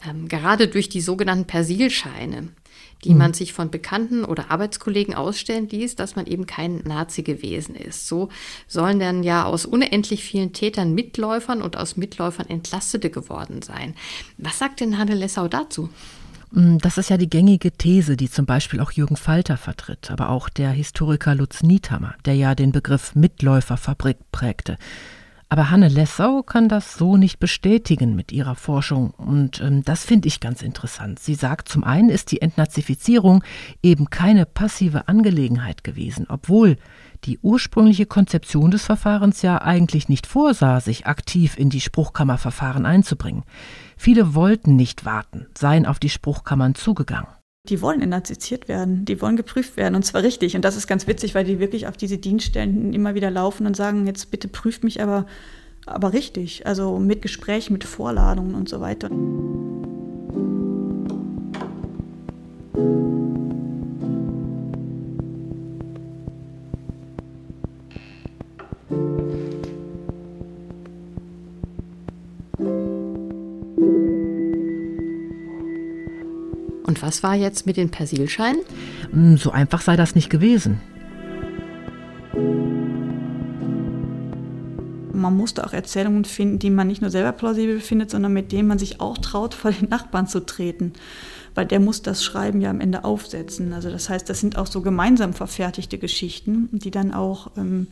[0.07, 2.49] Ähm, gerade durch die sogenannten Persilscheine,
[3.03, 3.17] die mhm.
[3.17, 8.07] man sich von Bekannten oder Arbeitskollegen ausstellen ließ, dass man eben kein Nazi gewesen ist.
[8.07, 8.29] So
[8.67, 13.95] sollen dann ja aus unendlich vielen Tätern Mitläufern und aus Mitläufern Entlastete geworden sein.
[14.37, 15.89] Was sagt denn Hanne Lessau dazu?
[16.51, 20.29] Mm, das ist ja die gängige These, die zum Beispiel auch Jürgen Falter vertritt, aber
[20.29, 24.77] auch der Historiker Lutz Niethammer, der ja den Begriff Mitläuferfabrik prägte.
[25.49, 29.11] Aber Hanne Lessau kann das so nicht bestätigen mit ihrer Forschung.
[29.11, 31.19] Und ähm, das finde ich ganz interessant.
[31.19, 33.43] Sie sagt, zum einen ist die Entnazifizierung
[33.81, 36.75] eben keine passive Angelegenheit gewesen, obwohl
[37.23, 43.43] die ursprüngliche Konzeption des Verfahrens ja eigentlich nicht vorsah, sich aktiv in die Spruchkammerverfahren einzubringen.
[43.97, 47.27] Viele wollten nicht warten, seien auf die Spruchkammern zugegangen
[47.69, 50.55] die wollen entnaziziert werden, die wollen geprüft werden und zwar richtig.
[50.55, 53.75] Und das ist ganz witzig, weil die wirklich auf diese Dienststellen immer wieder laufen und
[53.75, 55.25] sagen, jetzt bitte prüft mich aber,
[55.85, 59.09] aber richtig, also mit Gespräch, mit Vorladungen und so weiter.
[77.07, 78.61] Was war jetzt mit den Persilscheinen?
[79.11, 80.81] Hm, so einfach sei das nicht gewesen.
[85.13, 88.67] Man musste auch Erzählungen finden, die man nicht nur selber plausibel findet, sondern mit denen
[88.67, 90.93] man sich auch traut, vor den Nachbarn zu treten.
[91.55, 93.73] weil der muss das Schreiben ja am Ende aufsetzen.
[93.73, 97.87] Also das heißt, das sind auch so gemeinsam verfertigte Geschichten, die dann auch ähm,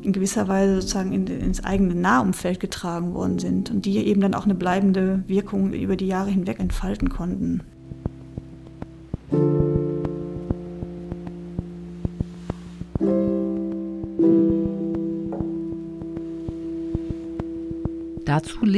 [0.00, 4.34] in gewisser Weise sozusagen in, ins eigene Nahumfeld getragen worden sind und die eben dann
[4.34, 7.64] auch eine bleibende Wirkung über die Jahre hinweg entfalten konnten.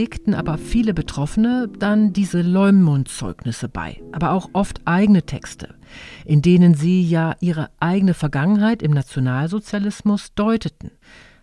[0.02, 5.76] Legten aber viele Betroffene dann diese Leumund-Zeugnisse bei, aber auch oft eigene Texte,
[6.24, 10.90] in denen sie ja ihre eigene Vergangenheit im Nationalsozialismus deuteten.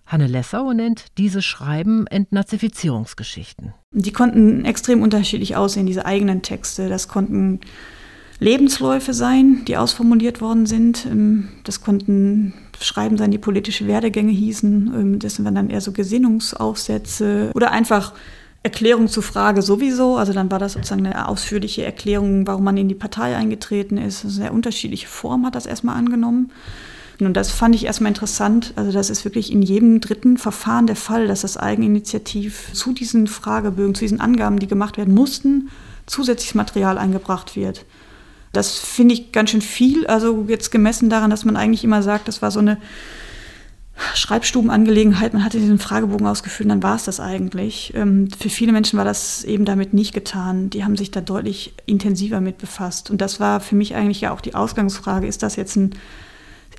[0.05, 3.73] Hanne Lessau nennt diese Schreiben Entnazifizierungsgeschichten.
[3.93, 6.89] Die konnten extrem unterschiedlich aussehen, diese eigenen Texte.
[6.89, 7.61] Das konnten
[8.41, 11.05] Lebensläufe sein, die ausformuliert worden sind.
[11.05, 14.93] Ähm, das konnten Schreiben sein, die politische Werdegänge hießen.
[14.93, 18.13] Ähm, das waren dann eher so Gesinnungsaufsätze oder einfach
[18.61, 20.17] Erklärung zur Frage sowieso.
[20.17, 24.23] Also dann war das sozusagen eine ausführliche Erklärung, warum man in die Partei eingetreten ist.
[24.23, 26.51] Eine sehr unterschiedliche Form hat das erstmal angenommen.
[27.21, 28.73] Und das fand ich erstmal interessant.
[28.75, 33.27] Also das ist wirklich in jedem dritten Verfahren der Fall, dass das Eigeninitiativ zu diesen
[33.27, 35.69] Fragebögen, zu diesen Angaben, die gemacht werden mussten,
[36.05, 37.85] zusätzliches Material eingebracht wird.
[38.53, 40.07] Das finde ich ganz schön viel.
[40.07, 42.77] Also jetzt gemessen daran, dass man eigentlich immer sagt, das war so eine
[44.15, 47.93] Schreibstubenangelegenheit, man hatte diesen Fragebogen ausgefüllt, und dann war es das eigentlich.
[47.95, 50.69] Ähm, für viele Menschen war das eben damit nicht getan.
[50.69, 53.09] Die haben sich da deutlich intensiver mit befasst.
[53.09, 55.95] Und das war für mich eigentlich ja auch die Ausgangsfrage, ist das jetzt ein,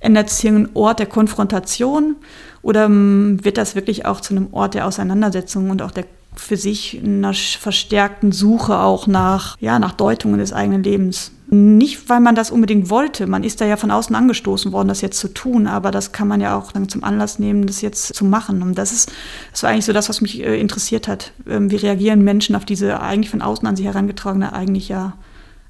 [0.01, 2.17] ändert sich ein Ort der Konfrontation
[2.63, 6.05] oder ähm, wird das wirklich auch zu einem Ort der Auseinandersetzung und auch der
[6.37, 11.33] für sich einer verstärkten Suche auch nach, ja, nach Deutungen des eigenen Lebens.
[11.53, 13.27] Nicht, weil man das unbedingt wollte.
[13.27, 16.29] Man ist da ja von außen angestoßen worden, das jetzt zu tun, aber das kann
[16.29, 18.63] man ja auch dann zum Anlass nehmen, das jetzt zu machen.
[18.63, 19.11] Und das ist,
[19.51, 21.33] das war eigentlich so das, was mich äh, interessiert hat.
[21.49, 25.15] Ähm, wie reagieren Menschen auf diese eigentlich von außen an sie herangetragene, eigentlich ja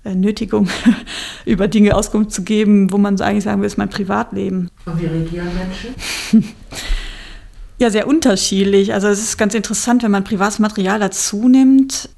[0.04, 0.68] äh, Nötigung,
[1.46, 4.68] über Dinge Auskunft zu geben, wo man so eigentlich sagen will, ist mein Privatleben.
[4.84, 6.44] Und wie reagieren Menschen?
[7.80, 8.92] Ja, sehr unterschiedlich.
[8.92, 12.10] Also es ist ganz interessant, wenn man privates Material dazu nimmt.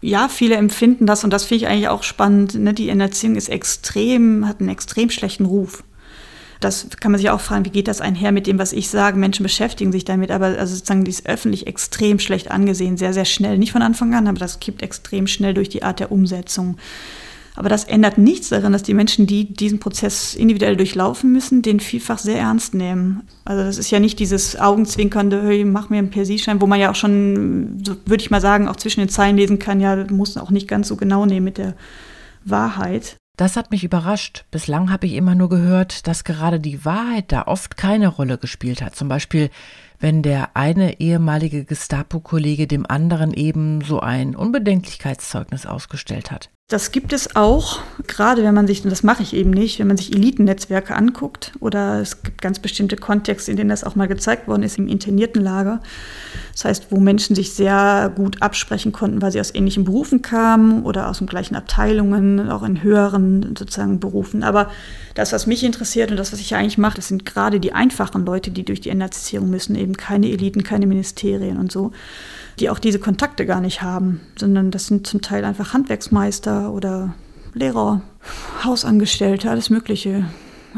[0.00, 2.54] Ja, viele empfinden das und das finde ich eigentlich auch spannend.
[2.54, 2.72] Ne?
[2.72, 5.84] Die Erziehung ist extrem, hat einen extrem schlechten Ruf.
[6.60, 9.18] Das kann man sich auch fragen, wie geht das einher mit dem, was ich sage?
[9.18, 13.24] Menschen beschäftigen sich damit, aber also sozusagen die ist öffentlich extrem schlecht angesehen, sehr, sehr
[13.24, 13.56] schnell.
[13.56, 16.76] Nicht von Anfang an, aber das kippt extrem schnell durch die Art der Umsetzung.
[17.56, 21.80] Aber das ändert nichts daran, dass die Menschen, die diesen Prozess individuell durchlaufen müssen, den
[21.80, 23.22] vielfach sehr ernst nehmen.
[23.44, 26.90] Also das ist ja nicht dieses augenzwinkernde, hey, mach mir einen Persieschein, wo man ja
[26.90, 30.50] auch schon, würde ich mal sagen, auch zwischen den Zeilen lesen kann, ja, muss auch
[30.50, 31.74] nicht ganz so genau nehmen mit der
[32.44, 33.16] Wahrheit.
[33.36, 34.44] Das hat mich überrascht.
[34.50, 38.82] Bislang habe ich immer nur gehört, dass gerade die Wahrheit da oft keine Rolle gespielt
[38.82, 38.94] hat.
[38.94, 39.50] Zum Beispiel
[40.00, 46.50] wenn der eine ehemalige Gestapo-Kollege dem anderen eben so ein Unbedenklichkeitszeugnis ausgestellt hat.
[46.70, 49.88] Das gibt es auch, gerade wenn man sich, und das mache ich eben nicht, wenn
[49.88, 54.06] man sich Elitennetzwerke anguckt oder es gibt ganz bestimmte Kontexte, in denen das auch mal
[54.06, 55.80] gezeigt worden ist im internierten Lager.
[56.52, 60.84] Das heißt, wo Menschen sich sehr gut absprechen konnten, weil sie aus ähnlichen Berufen kamen
[60.84, 64.44] oder aus den gleichen Abteilungen, auch in höheren sozusagen Berufen.
[64.44, 64.70] Aber
[65.14, 68.24] das, was mich interessiert und das, was ich eigentlich mache, das sind gerade die einfachen
[68.24, 71.90] Leute, die durch die Entnazisierung müssen, eben keine Eliten, keine Ministerien und so
[72.60, 77.14] die auch diese Kontakte gar nicht haben, sondern das sind zum Teil einfach Handwerksmeister oder
[77.54, 78.02] Lehrer,
[78.64, 80.26] Hausangestellte, alles Mögliche.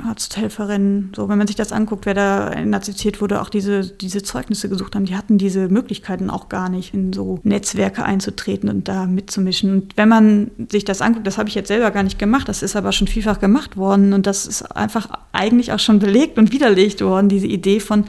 [0.08, 4.68] Arzthelferinnen, so wenn man sich das anguckt, wer da nazifiziert wurde, auch diese, diese Zeugnisse
[4.68, 9.06] gesucht haben, die hatten diese Möglichkeiten auch gar nicht, in so Netzwerke einzutreten und da
[9.06, 9.70] mitzumischen.
[9.70, 12.62] Und wenn man sich das anguckt, das habe ich jetzt selber gar nicht gemacht, das
[12.62, 16.52] ist aber schon vielfach gemacht worden und das ist einfach eigentlich auch schon belegt und
[16.52, 18.04] widerlegt worden, diese Idee von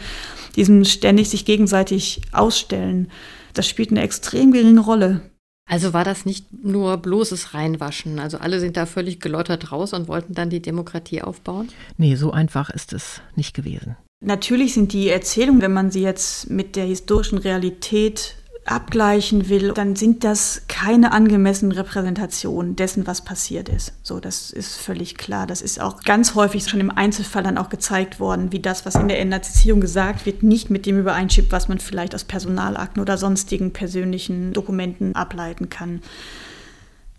[0.56, 3.10] diesem ständig sich gegenseitig ausstellen
[3.54, 5.22] das spielt eine extrem geringe Rolle.
[5.70, 8.20] Also war das nicht nur bloßes Reinwaschen?
[8.20, 11.70] Also alle sind da völlig geläutert raus und wollten dann die Demokratie aufbauen?
[11.98, 13.96] Nee, so einfach ist es nicht gewesen.
[14.22, 19.95] Natürlich sind die Erzählungen, wenn man sie jetzt mit der historischen Realität abgleichen will, dann
[19.95, 23.93] sind das keine angemessenen Repräsentationen dessen, was passiert ist.
[24.04, 25.47] So, das ist völlig klar.
[25.47, 28.95] Das ist auch ganz häufig schon im Einzelfall dann auch gezeigt worden, wie das, was
[28.95, 33.17] in der Entnazifizierung gesagt wird, nicht mit dem übereinstimmt, was man vielleicht aus Personalakten oder
[33.17, 36.02] sonstigen persönlichen Dokumenten ableiten kann.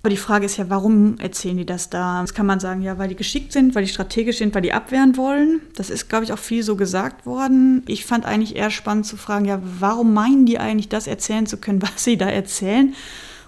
[0.04, 2.20] Aber die Frage ist ja, warum erzählen die das da?
[2.20, 4.74] Das kann man sagen, ja, weil die geschickt sind, weil die strategisch sind, weil die
[4.74, 5.62] abwehren wollen.
[5.76, 7.82] Das ist, glaube ich, auch viel so gesagt worden.
[7.86, 11.56] Ich fand eigentlich eher spannend zu fragen, ja, warum meinen die eigentlich, das erzählen zu
[11.56, 12.92] können, was sie da erzählen?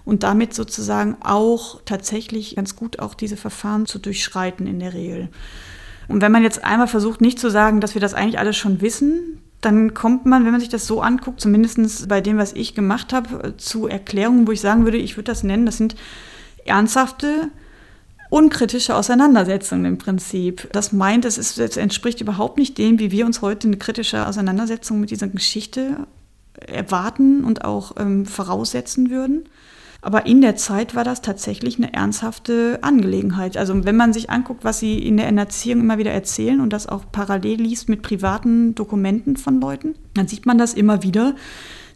[0.07, 5.29] Und damit sozusagen auch tatsächlich ganz gut auch diese Verfahren zu durchschreiten in der Regel.
[6.09, 8.81] Und wenn man jetzt einmal versucht, nicht zu sagen, dass wir das eigentlich alles schon
[8.81, 12.75] wissen, dann kommt man, wenn man sich das so anguckt, zumindest bei dem, was ich
[12.75, 15.97] gemacht habe, zu Erklärungen, wo ich sagen würde, ich würde das nennen, das sind
[16.67, 17.51] ernsthafte
[18.29, 20.69] unkritische Auseinandersetzung im Prinzip.
[20.73, 24.27] Das meint, es, ist, es entspricht überhaupt nicht dem, wie wir uns heute eine kritische
[24.27, 26.07] Auseinandersetzung mit dieser Geschichte
[26.67, 29.49] erwarten und auch ähm, voraussetzen würden.
[30.03, 33.57] Aber in der Zeit war das tatsächlich eine ernsthafte Angelegenheit.
[33.57, 36.87] Also wenn man sich anguckt, was sie in der Erziehung immer wieder erzählen und das
[36.87, 41.35] auch parallel liest mit privaten Dokumenten von Leuten, dann sieht man das immer wieder,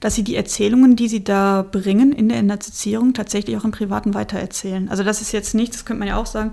[0.01, 4.15] dass sie die Erzählungen, die sie da bringen in der Entnazifizierung, tatsächlich auch im Privaten
[4.15, 4.89] weitererzählen.
[4.89, 6.53] Also das ist jetzt nicht, das könnte man ja auch sagen,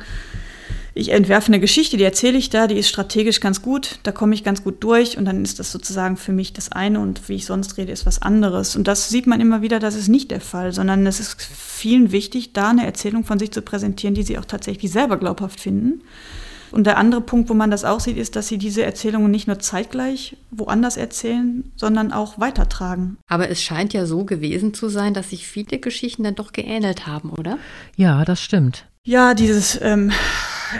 [0.97, 4.33] ich entwerfe eine Geschichte, die erzähle ich da, die ist strategisch ganz gut, da komme
[4.33, 7.35] ich ganz gut durch und dann ist das sozusagen für mich das eine und wie
[7.35, 8.75] ich sonst rede, ist was anderes.
[8.75, 12.11] Und das sieht man immer wieder, das ist nicht der Fall, sondern es ist vielen
[12.11, 16.01] wichtig, da eine Erzählung von sich zu präsentieren, die sie auch tatsächlich selber glaubhaft finden.
[16.71, 19.47] Und der andere Punkt, wo man das auch sieht, ist, dass sie diese Erzählungen nicht
[19.47, 23.17] nur zeitgleich woanders erzählen, sondern auch weitertragen.
[23.27, 27.07] Aber es scheint ja so gewesen zu sein, dass sich viele Geschichten dann doch geähnelt
[27.07, 27.57] haben, oder?
[27.95, 28.85] Ja, das stimmt.
[29.03, 30.11] Ja, dieses, ähm,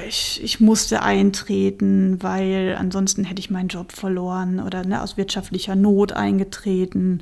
[0.08, 5.76] ich, ich musste eintreten, weil ansonsten hätte ich meinen Job verloren oder ne, aus wirtschaftlicher
[5.76, 7.22] Not eingetreten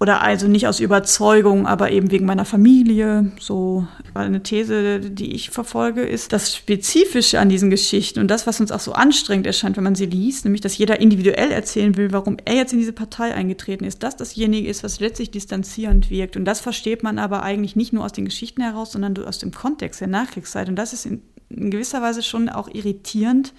[0.00, 3.30] oder also nicht aus Überzeugung, aber eben wegen meiner Familie.
[3.38, 8.60] So eine These, die ich verfolge, ist das Spezifische an diesen Geschichten und das, was
[8.60, 12.12] uns auch so anstrengend erscheint, wenn man sie liest, nämlich, dass jeder individuell erzählen will,
[12.12, 16.36] warum er jetzt in diese Partei eingetreten ist, dass dasjenige ist, was letztlich distanzierend wirkt.
[16.36, 19.52] Und das versteht man aber eigentlich nicht nur aus den Geschichten heraus, sondern aus dem
[19.52, 20.68] Kontext der Nachkriegszeit.
[20.68, 23.54] Und das ist in, in gewisser Weise schon auch irritierend,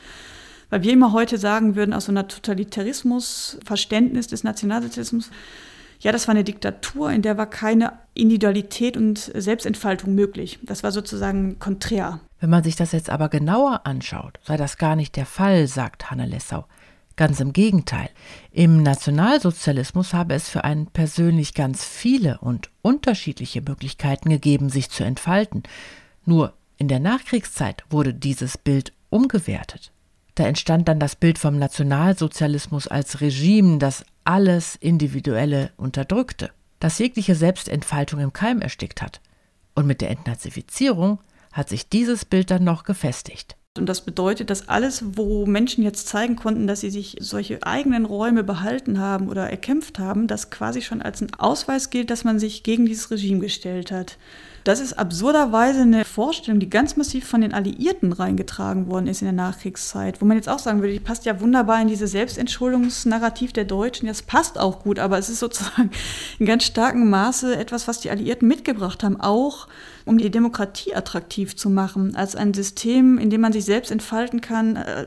[0.69, 5.29] weil wir immer heute sagen würden, aus so einer Totalitarismus, Verständnis des Nationalsozialismus,
[5.99, 10.59] ja, das war eine Diktatur, in der war keine Individualität und Selbstentfaltung möglich.
[10.63, 12.19] Das war sozusagen konträr.
[12.39, 16.11] Wenn man sich das jetzt aber genauer anschaut, sei das gar nicht der Fall, sagt
[16.11, 16.65] Hanne Lessau.
[17.15, 18.09] Ganz im Gegenteil.
[18.51, 25.05] Im Nationalsozialismus habe es für einen persönlich ganz viele und unterschiedliche Möglichkeiten gegeben, sich zu
[25.05, 25.63] entfalten.
[26.25, 29.93] Nur in der Nachkriegszeit wurde dieses Bild umgewertet.
[30.35, 37.35] Da entstand dann das Bild vom Nationalsozialismus als Regime, das alles Individuelle unterdrückte, das jegliche
[37.35, 39.21] Selbstentfaltung im Keim erstickt hat.
[39.75, 41.19] Und mit der Entnazifizierung
[41.53, 43.55] hat sich dieses Bild dann noch gefestigt.
[43.77, 48.05] Und das bedeutet, dass alles, wo Menschen jetzt zeigen konnten, dass sie sich solche eigenen
[48.05, 52.39] Räume behalten haben oder erkämpft haben, das quasi schon als ein Ausweis gilt, dass man
[52.39, 54.17] sich gegen dieses Regime gestellt hat.
[54.65, 59.27] Das ist absurderweise eine Vorstellung, die ganz massiv von den Alliierten reingetragen worden ist in
[59.27, 63.53] der Nachkriegszeit, wo man jetzt auch sagen würde, die passt ja wunderbar in diese Selbstentschuldungsnarrativ
[63.53, 64.07] der Deutschen.
[64.07, 65.91] Das passt auch gut, aber es ist sozusagen
[66.39, 69.67] in ganz starkem Maße etwas, was die Alliierten mitgebracht haben, auch
[70.05, 74.39] um die Demokratie attraktiv zu machen, als ein System, in dem man sich selbst entfalten
[74.39, 75.05] kann, äh,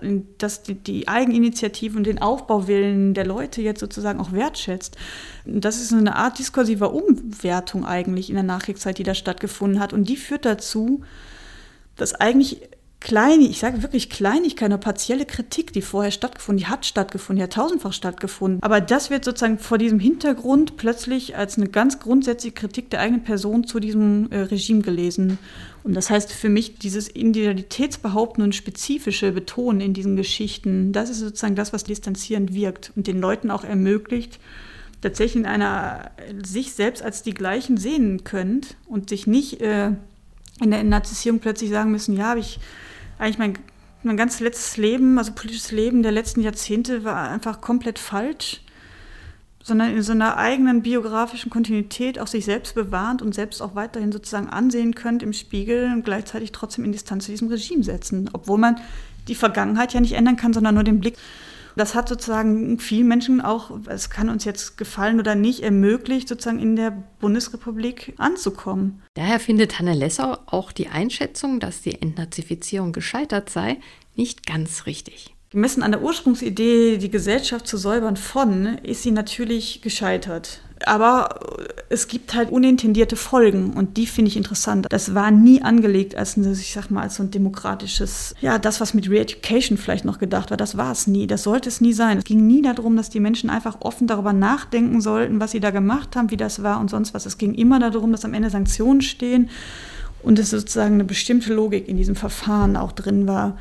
[0.66, 4.96] die, die Eigeninitiative und den Aufbauwillen der Leute jetzt sozusagen auch wertschätzt.
[5.44, 9.92] Das ist eine Art diskursiver Umwertung eigentlich in der Nachkriegszeit, die da stattgefunden hat.
[9.92, 11.02] Und die führt dazu,
[11.94, 12.68] dass eigentlich
[13.00, 17.42] kleine, ich sage wirklich Kleinigkeit, eine partielle Kritik, die vorher stattgefunden, die hat stattgefunden, die
[17.44, 18.62] hat tausendfach stattgefunden.
[18.62, 23.22] Aber das wird sozusagen vor diesem Hintergrund plötzlich als eine ganz grundsätzliche Kritik der eigenen
[23.22, 25.38] Person zu diesem äh, Regime gelesen.
[25.84, 31.20] Und das heißt für mich, dieses Individualitätsbehaupten und spezifische Betonen in diesen Geschichten, das ist
[31.20, 34.40] sozusagen das, was distanzierend wirkt und den Leuten auch ermöglicht,
[35.00, 36.10] tatsächlich in einer
[36.44, 39.92] sich selbst als die gleichen sehen könnt und sich nicht äh,
[40.60, 42.58] in der Nazisierung plötzlich sagen müssen, ja, habe ich
[43.18, 43.58] eigentlich mein,
[44.02, 48.62] mein ganzes letztes Leben, also politisches Leben der letzten Jahrzehnte war einfach komplett falsch,
[49.62, 54.12] sondern in so einer eigenen biografischen Kontinuität auch sich selbst bewahrend und selbst auch weiterhin
[54.12, 58.58] sozusagen ansehen könnt im Spiegel und gleichzeitig trotzdem in Distanz zu diesem Regime setzen, obwohl
[58.58, 58.80] man
[59.28, 61.16] die Vergangenheit ja nicht ändern kann, sondern nur den Blick
[61.78, 66.58] das hat sozusagen vielen Menschen auch, es kann uns jetzt gefallen oder nicht, ermöglicht, sozusagen
[66.58, 69.02] in der Bundesrepublik anzukommen.
[69.14, 73.78] Daher findet Hanne Lessau auch die Einschätzung, dass die Entnazifizierung gescheitert sei,
[74.14, 75.34] nicht ganz richtig.
[75.50, 80.60] Gemessen an der Ursprungsidee, die Gesellschaft zu säubern von, ist sie natürlich gescheitert.
[80.88, 81.40] Aber
[81.90, 84.86] es gibt halt unintendierte Folgen und die finde ich interessant.
[84.88, 88.94] Das war nie angelegt als, ich sag mal, als so ein demokratisches, ja, das, was
[88.94, 91.26] mit Re-Education vielleicht noch gedacht war, das war es nie.
[91.26, 92.18] Das sollte es nie sein.
[92.18, 95.70] Es ging nie darum, dass die Menschen einfach offen darüber nachdenken sollten, was sie da
[95.70, 97.26] gemacht haben, wie das war und sonst was.
[97.26, 99.50] Es ging immer darum, dass am Ende Sanktionen stehen
[100.22, 103.58] und es sozusagen eine bestimmte Logik in diesem Verfahren auch drin war.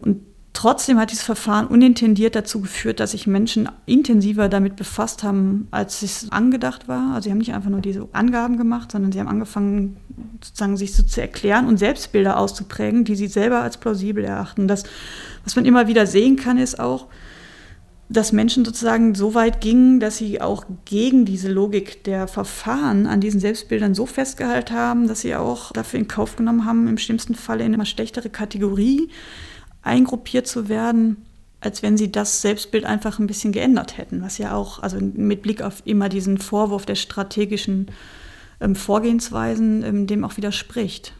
[0.00, 0.20] Und
[0.54, 6.02] Trotzdem hat dieses Verfahren unintendiert dazu geführt, dass sich Menschen intensiver damit befasst haben, als
[6.02, 7.12] es angedacht war.
[7.12, 9.96] Also sie haben nicht einfach nur diese Angaben gemacht, sondern sie haben angefangen,
[10.40, 14.68] sozusagen sich so zu erklären und Selbstbilder auszuprägen, die sie selber als plausibel erachten.
[14.68, 14.84] Das,
[15.42, 17.08] was man immer wieder sehen kann, ist auch,
[18.08, 23.20] dass Menschen sozusagen so weit gingen, dass sie auch gegen diese Logik der Verfahren an
[23.20, 27.34] diesen Selbstbildern so festgehalten haben, dass sie auch dafür in Kauf genommen haben, im schlimmsten
[27.34, 29.10] Fall in eine schlechtere Kategorie
[29.84, 31.24] eingruppiert zu werden,
[31.60, 35.42] als wenn sie das Selbstbild einfach ein bisschen geändert hätten, was ja auch, also mit
[35.42, 37.86] Blick auf immer diesen Vorwurf der strategischen
[38.60, 41.14] ähm, Vorgehensweisen, ähm, dem auch widerspricht.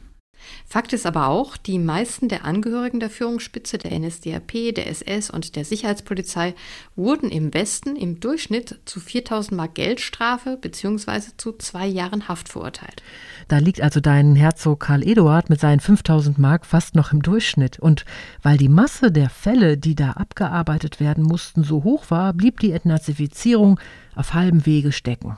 [0.67, 5.57] Fakt ist aber auch, die meisten der Angehörigen der Führungsspitze der NSDAP, der SS und
[5.57, 6.55] der Sicherheitspolizei
[6.97, 11.21] wurden im Westen im Durchschnitt zu 4000 Mark Geldstrafe bzw.
[11.37, 13.03] zu zwei Jahren Haft verurteilt.
[13.49, 17.79] Da liegt also dein Herzog Karl Eduard mit seinen 5000 Mark fast noch im Durchschnitt.
[17.79, 18.05] Und
[18.43, 22.73] weil die Masse der Fälle, die da abgearbeitet werden mussten, so hoch war, blieb die
[22.73, 23.79] Entnazifizierung
[24.15, 25.37] auf halbem Wege stecken.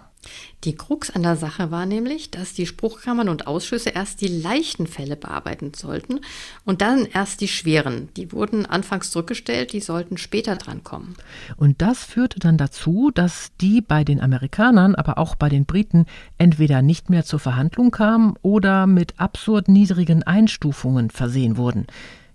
[0.64, 4.86] Die Krux an der Sache war nämlich, dass die Spruchkammern und Ausschüsse erst die leichten
[4.86, 6.20] Fälle bearbeiten sollten
[6.64, 8.08] und dann erst die schweren.
[8.16, 11.14] Die wurden anfangs zurückgestellt, die sollten später drankommen.
[11.56, 16.06] Und das führte dann dazu, dass die bei den Amerikanern, aber auch bei den Briten
[16.38, 21.86] entweder nicht mehr zur Verhandlung kamen oder mit absurd niedrigen Einstufungen versehen wurden.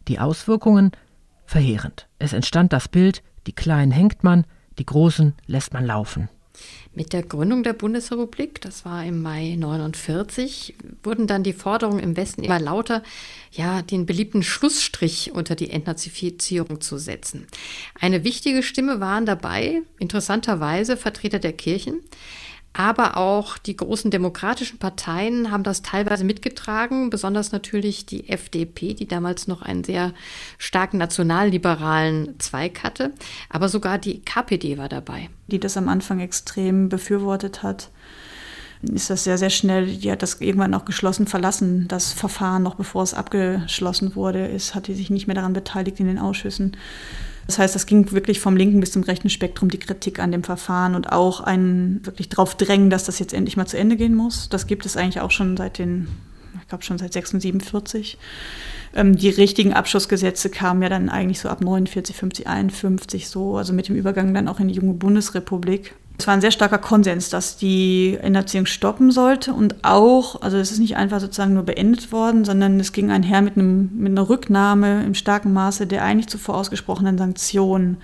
[0.08, 0.92] Die Auswirkungen
[1.46, 2.08] verheerend.
[2.18, 4.46] Es entstand das Bild, die Kleinen hängt man,
[4.80, 6.30] die Großen lässt man laufen.
[6.94, 12.18] Mit der Gründung der Bundesrepublik, das war im Mai 49, wurden dann die Forderungen im
[12.18, 13.02] Westen immer lauter,
[13.52, 17.48] ja, den beliebten Schlussstrich unter die Entnazifizierung zu setzen.
[17.98, 22.02] Eine wichtige Stimme waren dabei, interessanterweise Vertreter der Kirchen.
[22.74, 29.08] Aber auch die großen demokratischen Parteien haben das teilweise mitgetragen, besonders natürlich die FDP, die
[29.08, 30.14] damals noch einen sehr
[30.58, 33.12] starken nationalliberalen Zweig hatte.
[33.50, 35.30] Aber sogar die KPD war dabei.
[35.48, 37.90] Die das am Anfang extrem befürwortet hat
[38.84, 42.76] ist das sehr, sehr schnell, die hat das irgendwann auch geschlossen verlassen, das Verfahren, noch
[42.76, 46.76] bevor es abgeschlossen wurde, ist, hat die sich nicht mehr daran beteiligt in den Ausschüssen.
[47.48, 50.44] Das heißt, es ging wirklich vom linken bis zum rechten Spektrum die Kritik an dem
[50.44, 54.16] Verfahren und auch ein wirklich darauf drängen, dass das jetzt endlich mal zu Ende gehen
[54.16, 54.50] muss.
[54.50, 56.08] Das gibt es eigentlich auch schon seit den,
[56.62, 58.18] ich glaube schon seit 46.
[58.94, 63.74] Ähm, die richtigen Abschlussgesetze kamen ja dann eigentlich so ab 49, 50, 51 so, also
[63.74, 65.94] mit dem Übergang dann auch in die junge Bundesrepublik.
[66.22, 70.72] Es war ein sehr starker Konsens, dass die Erziehung stoppen sollte und auch, also es
[70.72, 74.30] ist nicht einfach sozusagen nur beendet worden, sondern es ging einher mit, einem, mit einer
[74.30, 77.98] Rücknahme im starken Maße der eigentlich zuvor ausgesprochenen Sanktionen.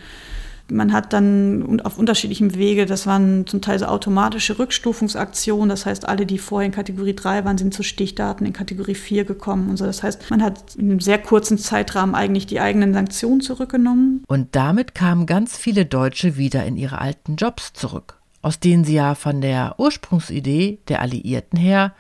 [0.69, 6.07] Man hat dann auf unterschiedlichem Wege, das waren zum Teil so automatische Rückstufungsaktionen, das heißt,
[6.07, 9.77] alle, die vorher in Kategorie 3 waren, sind zu Stichdaten in Kategorie 4 gekommen und
[9.77, 9.85] so.
[9.85, 14.23] Das heißt, man hat in einem sehr kurzen Zeitrahmen eigentlich die eigenen Sanktionen zurückgenommen.
[14.27, 18.95] Und damit kamen ganz viele Deutsche wieder in ihre alten Jobs zurück, aus denen sie
[18.95, 21.93] ja von der Ursprungsidee der Alliierten her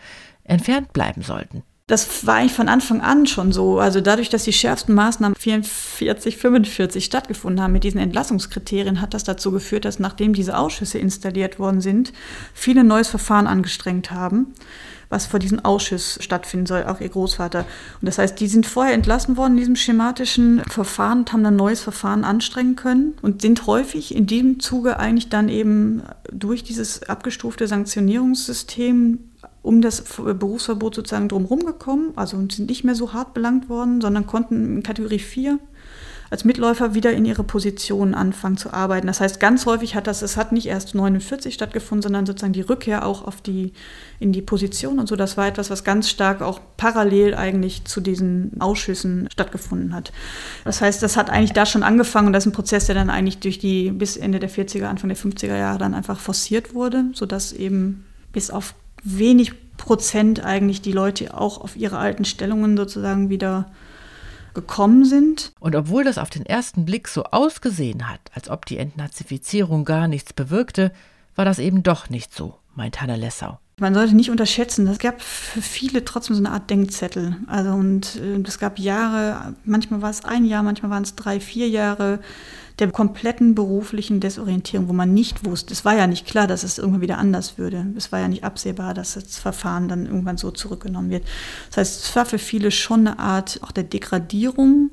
[0.43, 1.63] entfernt bleiben sollten.
[1.89, 3.79] Das war eigentlich von Anfang an schon so.
[3.79, 9.23] Also dadurch, dass die schärfsten Maßnahmen 44, 45 stattgefunden haben mit diesen Entlassungskriterien, hat das
[9.23, 12.11] dazu geführt, dass nachdem diese Ausschüsse installiert worden sind,
[12.53, 14.47] viele neues Verfahren angestrengt haben,
[15.07, 17.59] was vor diesem Ausschuss stattfinden soll, auch ihr Großvater.
[17.59, 21.55] Und das heißt, die sind vorher entlassen worden in diesem schematischen Verfahren und haben dann
[21.55, 27.03] neues Verfahren anstrengen können und sind häufig in diesem Zuge eigentlich dann eben durch dieses
[27.03, 29.19] abgestufte Sanktionierungssystem
[29.61, 34.27] um das Berufsverbot sozusagen drumherum gekommen, also sind nicht mehr so hart belangt worden, sondern
[34.27, 35.59] konnten in Kategorie 4
[36.29, 39.07] als Mitläufer wieder in ihre Position anfangen zu arbeiten.
[39.07, 42.61] Das heißt, ganz häufig hat das, es hat nicht erst 49 stattgefunden, sondern sozusagen die
[42.61, 43.71] Rückkehr auch auf die,
[44.19, 45.15] in die Position und so.
[45.15, 50.11] Das war etwas, was ganz stark auch parallel eigentlich zu diesen Ausschüssen stattgefunden hat.
[50.65, 53.09] Das heißt, das hat eigentlich da schon angefangen und das ist ein Prozess, der dann
[53.09, 57.05] eigentlich durch die bis Ende der 40er, Anfang der 50er Jahre dann einfach forciert wurde,
[57.13, 58.73] sodass eben bis auf
[59.07, 63.71] wenig Prozent eigentlich die Leute auch auf ihre alten Stellungen sozusagen wieder
[64.53, 65.53] gekommen sind.
[65.59, 70.07] Und obwohl das auf den ersten Blick so ausgesehen hat, als ob die Entnazifizierung gar
[70.07, 70.91] nichts bewirkte,
[71.35, 73.59] war das eben doch nicht so, meint Hanne Lessau.
[73.79, 77.37] Man sollte nicht unterschätzen, es gab für viele trotzdem so eine Art Denkzettel.
[77.45, 81.39] Also und äh, es gab Jahre, manchmal war es ein Jahr, manchmal waren es drei,
[81.39, 82.19] vier Jahre,
[82.79, 86.77] der kompletten beruflichen Desorientierung, wo man nicht wusste, es war ja nicht klar, dass es
[86.77, 87.87] irgendwann wieder anders würde.
[87.95, 91.25] Es war ja nicht absehbar, dass das Verfahren dann irgendwann so zurückgenommen wird.
[91.69, 94.91] Das heißt, es war für viele schon eine Art auch der Degradierung,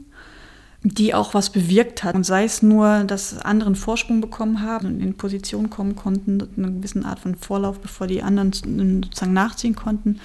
[0.82, 2.14] die auch was bewirkt hat.
[2.14, 6.42] Und sei es nur, dass andere einen Vorsprung bekommen haben und in Position kommen konnten,
[6.56, 10.20] eine gewisse Art von Vorlauf, bevor die anderen sozusagen nachziehen konnten.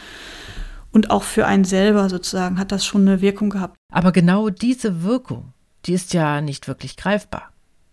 [0.91, 3.75] Und auch für einen selber sozusagen hat das schon eine Wirkung gehabt.
[3.91, 5.53] Aber genau diese Wirkung
[5.85, 7.48] die ist ja nicht wirklich greifbar.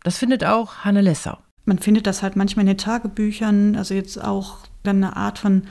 [0.06, 1.36] Das findet auch Hanne Lessau.
[1.64, 5.62] Man findet das halt manchmal in den Tagebüchern, also jetzt auch dann eine Art von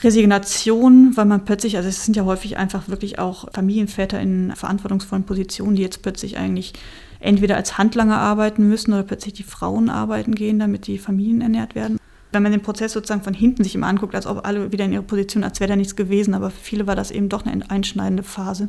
[0.00, 5.24] Resignation, weil man plötzlich, also es sind ja häufig einfach wirklich auch Familienväter in verantwortungsvollen
[5.24, 6.72] Positionen, die jetzt plötzlich eigentlich
[7.18, 11.74] entweder als Handlanger arbeiten müssen oder plötzlich die Frauen arbeiten gehen, damit die Familien ernährt
[11.74, 11.98] werden.
[12.30, 14.92] Wenn man den Prozess sozusagen von hinten sich immer anguckt, als ob alle wieder in
[14.92, 17.68] ihre Position, als wäre da nichts gewesen, aber für viele war das eben doch eine
[17.68, 18.68] einschneidende Phase.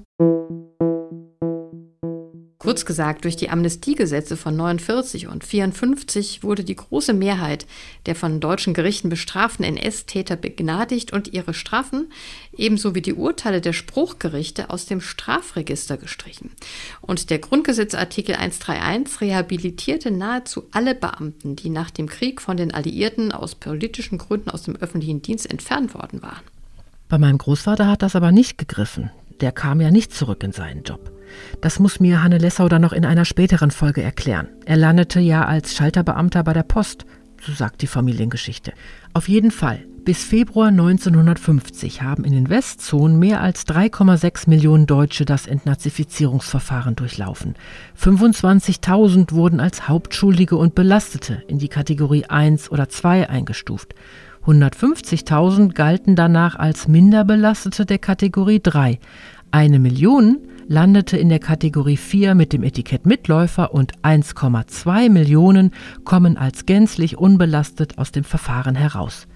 [2.62, 7.66] Kurz gesagt, durch die Amnestiegesetze von 49 und 54 wurde die große Mehrheit
[8.06, 12.12] der von deutschen Gerichten bestraften NS-Täter begnadigt und ihre Strafen,
[12.58, 16.52] ebenso wie die Urteile der Spruchgerichte, aus dem Strafregister gestrichen.
[17.00, 23.32] Und der Grundgesetzartikel 131 rehabilitierte nahezu alle Beamten, die nach dem Krieg von den Alliierten
[23.32, 26.44] aus politischen Gründen aus dem öffentlichen Dienst entfernt worden waren.
[27.08, 29.12] Bei meinem Großvater hat das aber nicht gegriffen.
[29.42, 31.12] Der kam ja nicht zurück in seinen Job.
[31.62, 34.48] Das muss mir Hanne Lessau dann noch in einer späteren Folge erklären.
[34.66, 37.06] Er landete ja als Schalterbeamter bei der Post,
[37.42, 38.74] so sagt die Familiengeschichte.
[39.14, 45.24] Auf jeden Fall, bis Februar 1950 haben in den Westzonen mehr als 3,6 Millionen Deutsche
[45.24, 47.56] das Entnazifizierungsverfahren durchlaufen.
[48.02, 53.94] 25.000 wurden als Hauptschuldige und Belastete in die Kategorie 1 oder 2 eingestuft.
[54.50, 59.00] 150.000 galten danach als Minderbelastete der Kategorie 3.
[59.52, 65.72] Eine Million landete in der Kategorie 4 mit dem Etikett Mitläufer und 1,2 Millionen
[66.04, 69.28] kommen als gänzlich unbelastet aus dem Verfahren heraus.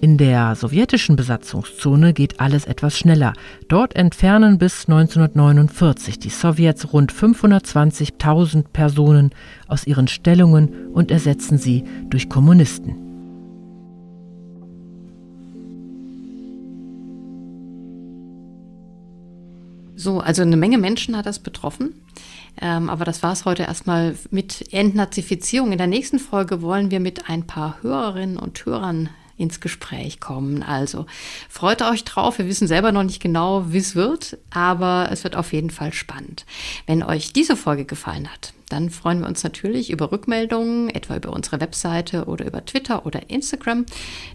[0.00, 3.34] In der sowjetischen Besatzungszone geht alles etwas schneller.
[3.68, 9.30] Dort entfernen bis 1949 die Sowjets rund 520.000 Personen
[9.68, 13.03] aus ihren Stellungen und ersetzen sie durch Kommunisten.
[19.96, 21.94] So, also eine Menge Menschen hat das betroffen.
[22.60, 25.72] Ähm, aber das war es heute erstmal mit Entnazifizierung.
[25.72, 30.62] In der nächsten Folge wollen wir mit ein paar Hörerinnen und Hörern ins Gespräch kommen.
[30.62, 31.06] Also
[31.48, 32.38] freut euch drauf.
[32.38, 35.92] Wir wissen selber noch nicht genau, wie es wird, aber es wird auf jeden Fall
[35.92, 36.46] spannend.
[36.86, 41.32] Wenn euch diese Folge gefallen hat, dann freuen wir uns natürlich über Rückmeldungen, etwa über
[41.32, 43.86] unsere Webseite oder über Twitter oder Instagram.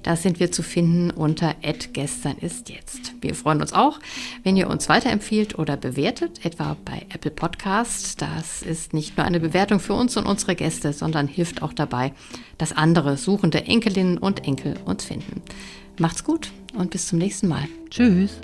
[0.04, 1.56] Da sind wir zu finden unter
[1.94, 3.14] gestern ist jetzt.
[3.22, 4.00] Wir freuen uns auch,
[4.44, 8.16] wenn ihr uns weiterempfiehlt oder bewertet, etwa bei Apple Podcasts.
[8.16, 12.14] Das ist nicht nur eine Bewertung für uns und unsere Gäste, sondern hilft auch dabei,
[12.58, 15.42] dass andere suchende Enkelinnen und Enkel uns finden.
[15.98, 17.68] Macht's gut und bis zum nächsten Mal.
[17.90, 18.40] Tschüss.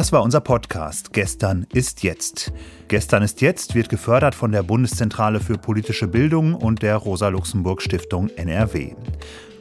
[0.00, 2.54] Das war unser Podcast Gestern ist jetzt.
[2.88, 8.94] Gestern ist jetzt wird gefördert von der Bundeszentrale für politische Bildung und der Rosa-Luxemburg-Stiftung NRW.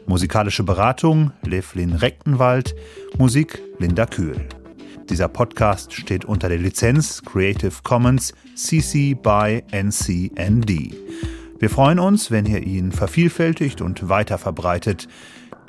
[0.05, 2.73] Musikalische Beratung Levlin Rechtenwald,
[3.17, 4.47] Musik Linda Kühl.
[5.09, 10.95] Dieser Podcast steht unter der Lizenz Creative Commons CC by NCND.
[11.59, 15.09] Wir freuen uns, wenn ihr ihn vervielfältigt und weiter verbreitet.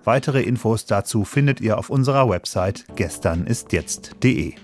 [0.05, 4.55] Weitere Infos dazu findet ihr auf unserer Website gesternistjetzt.de.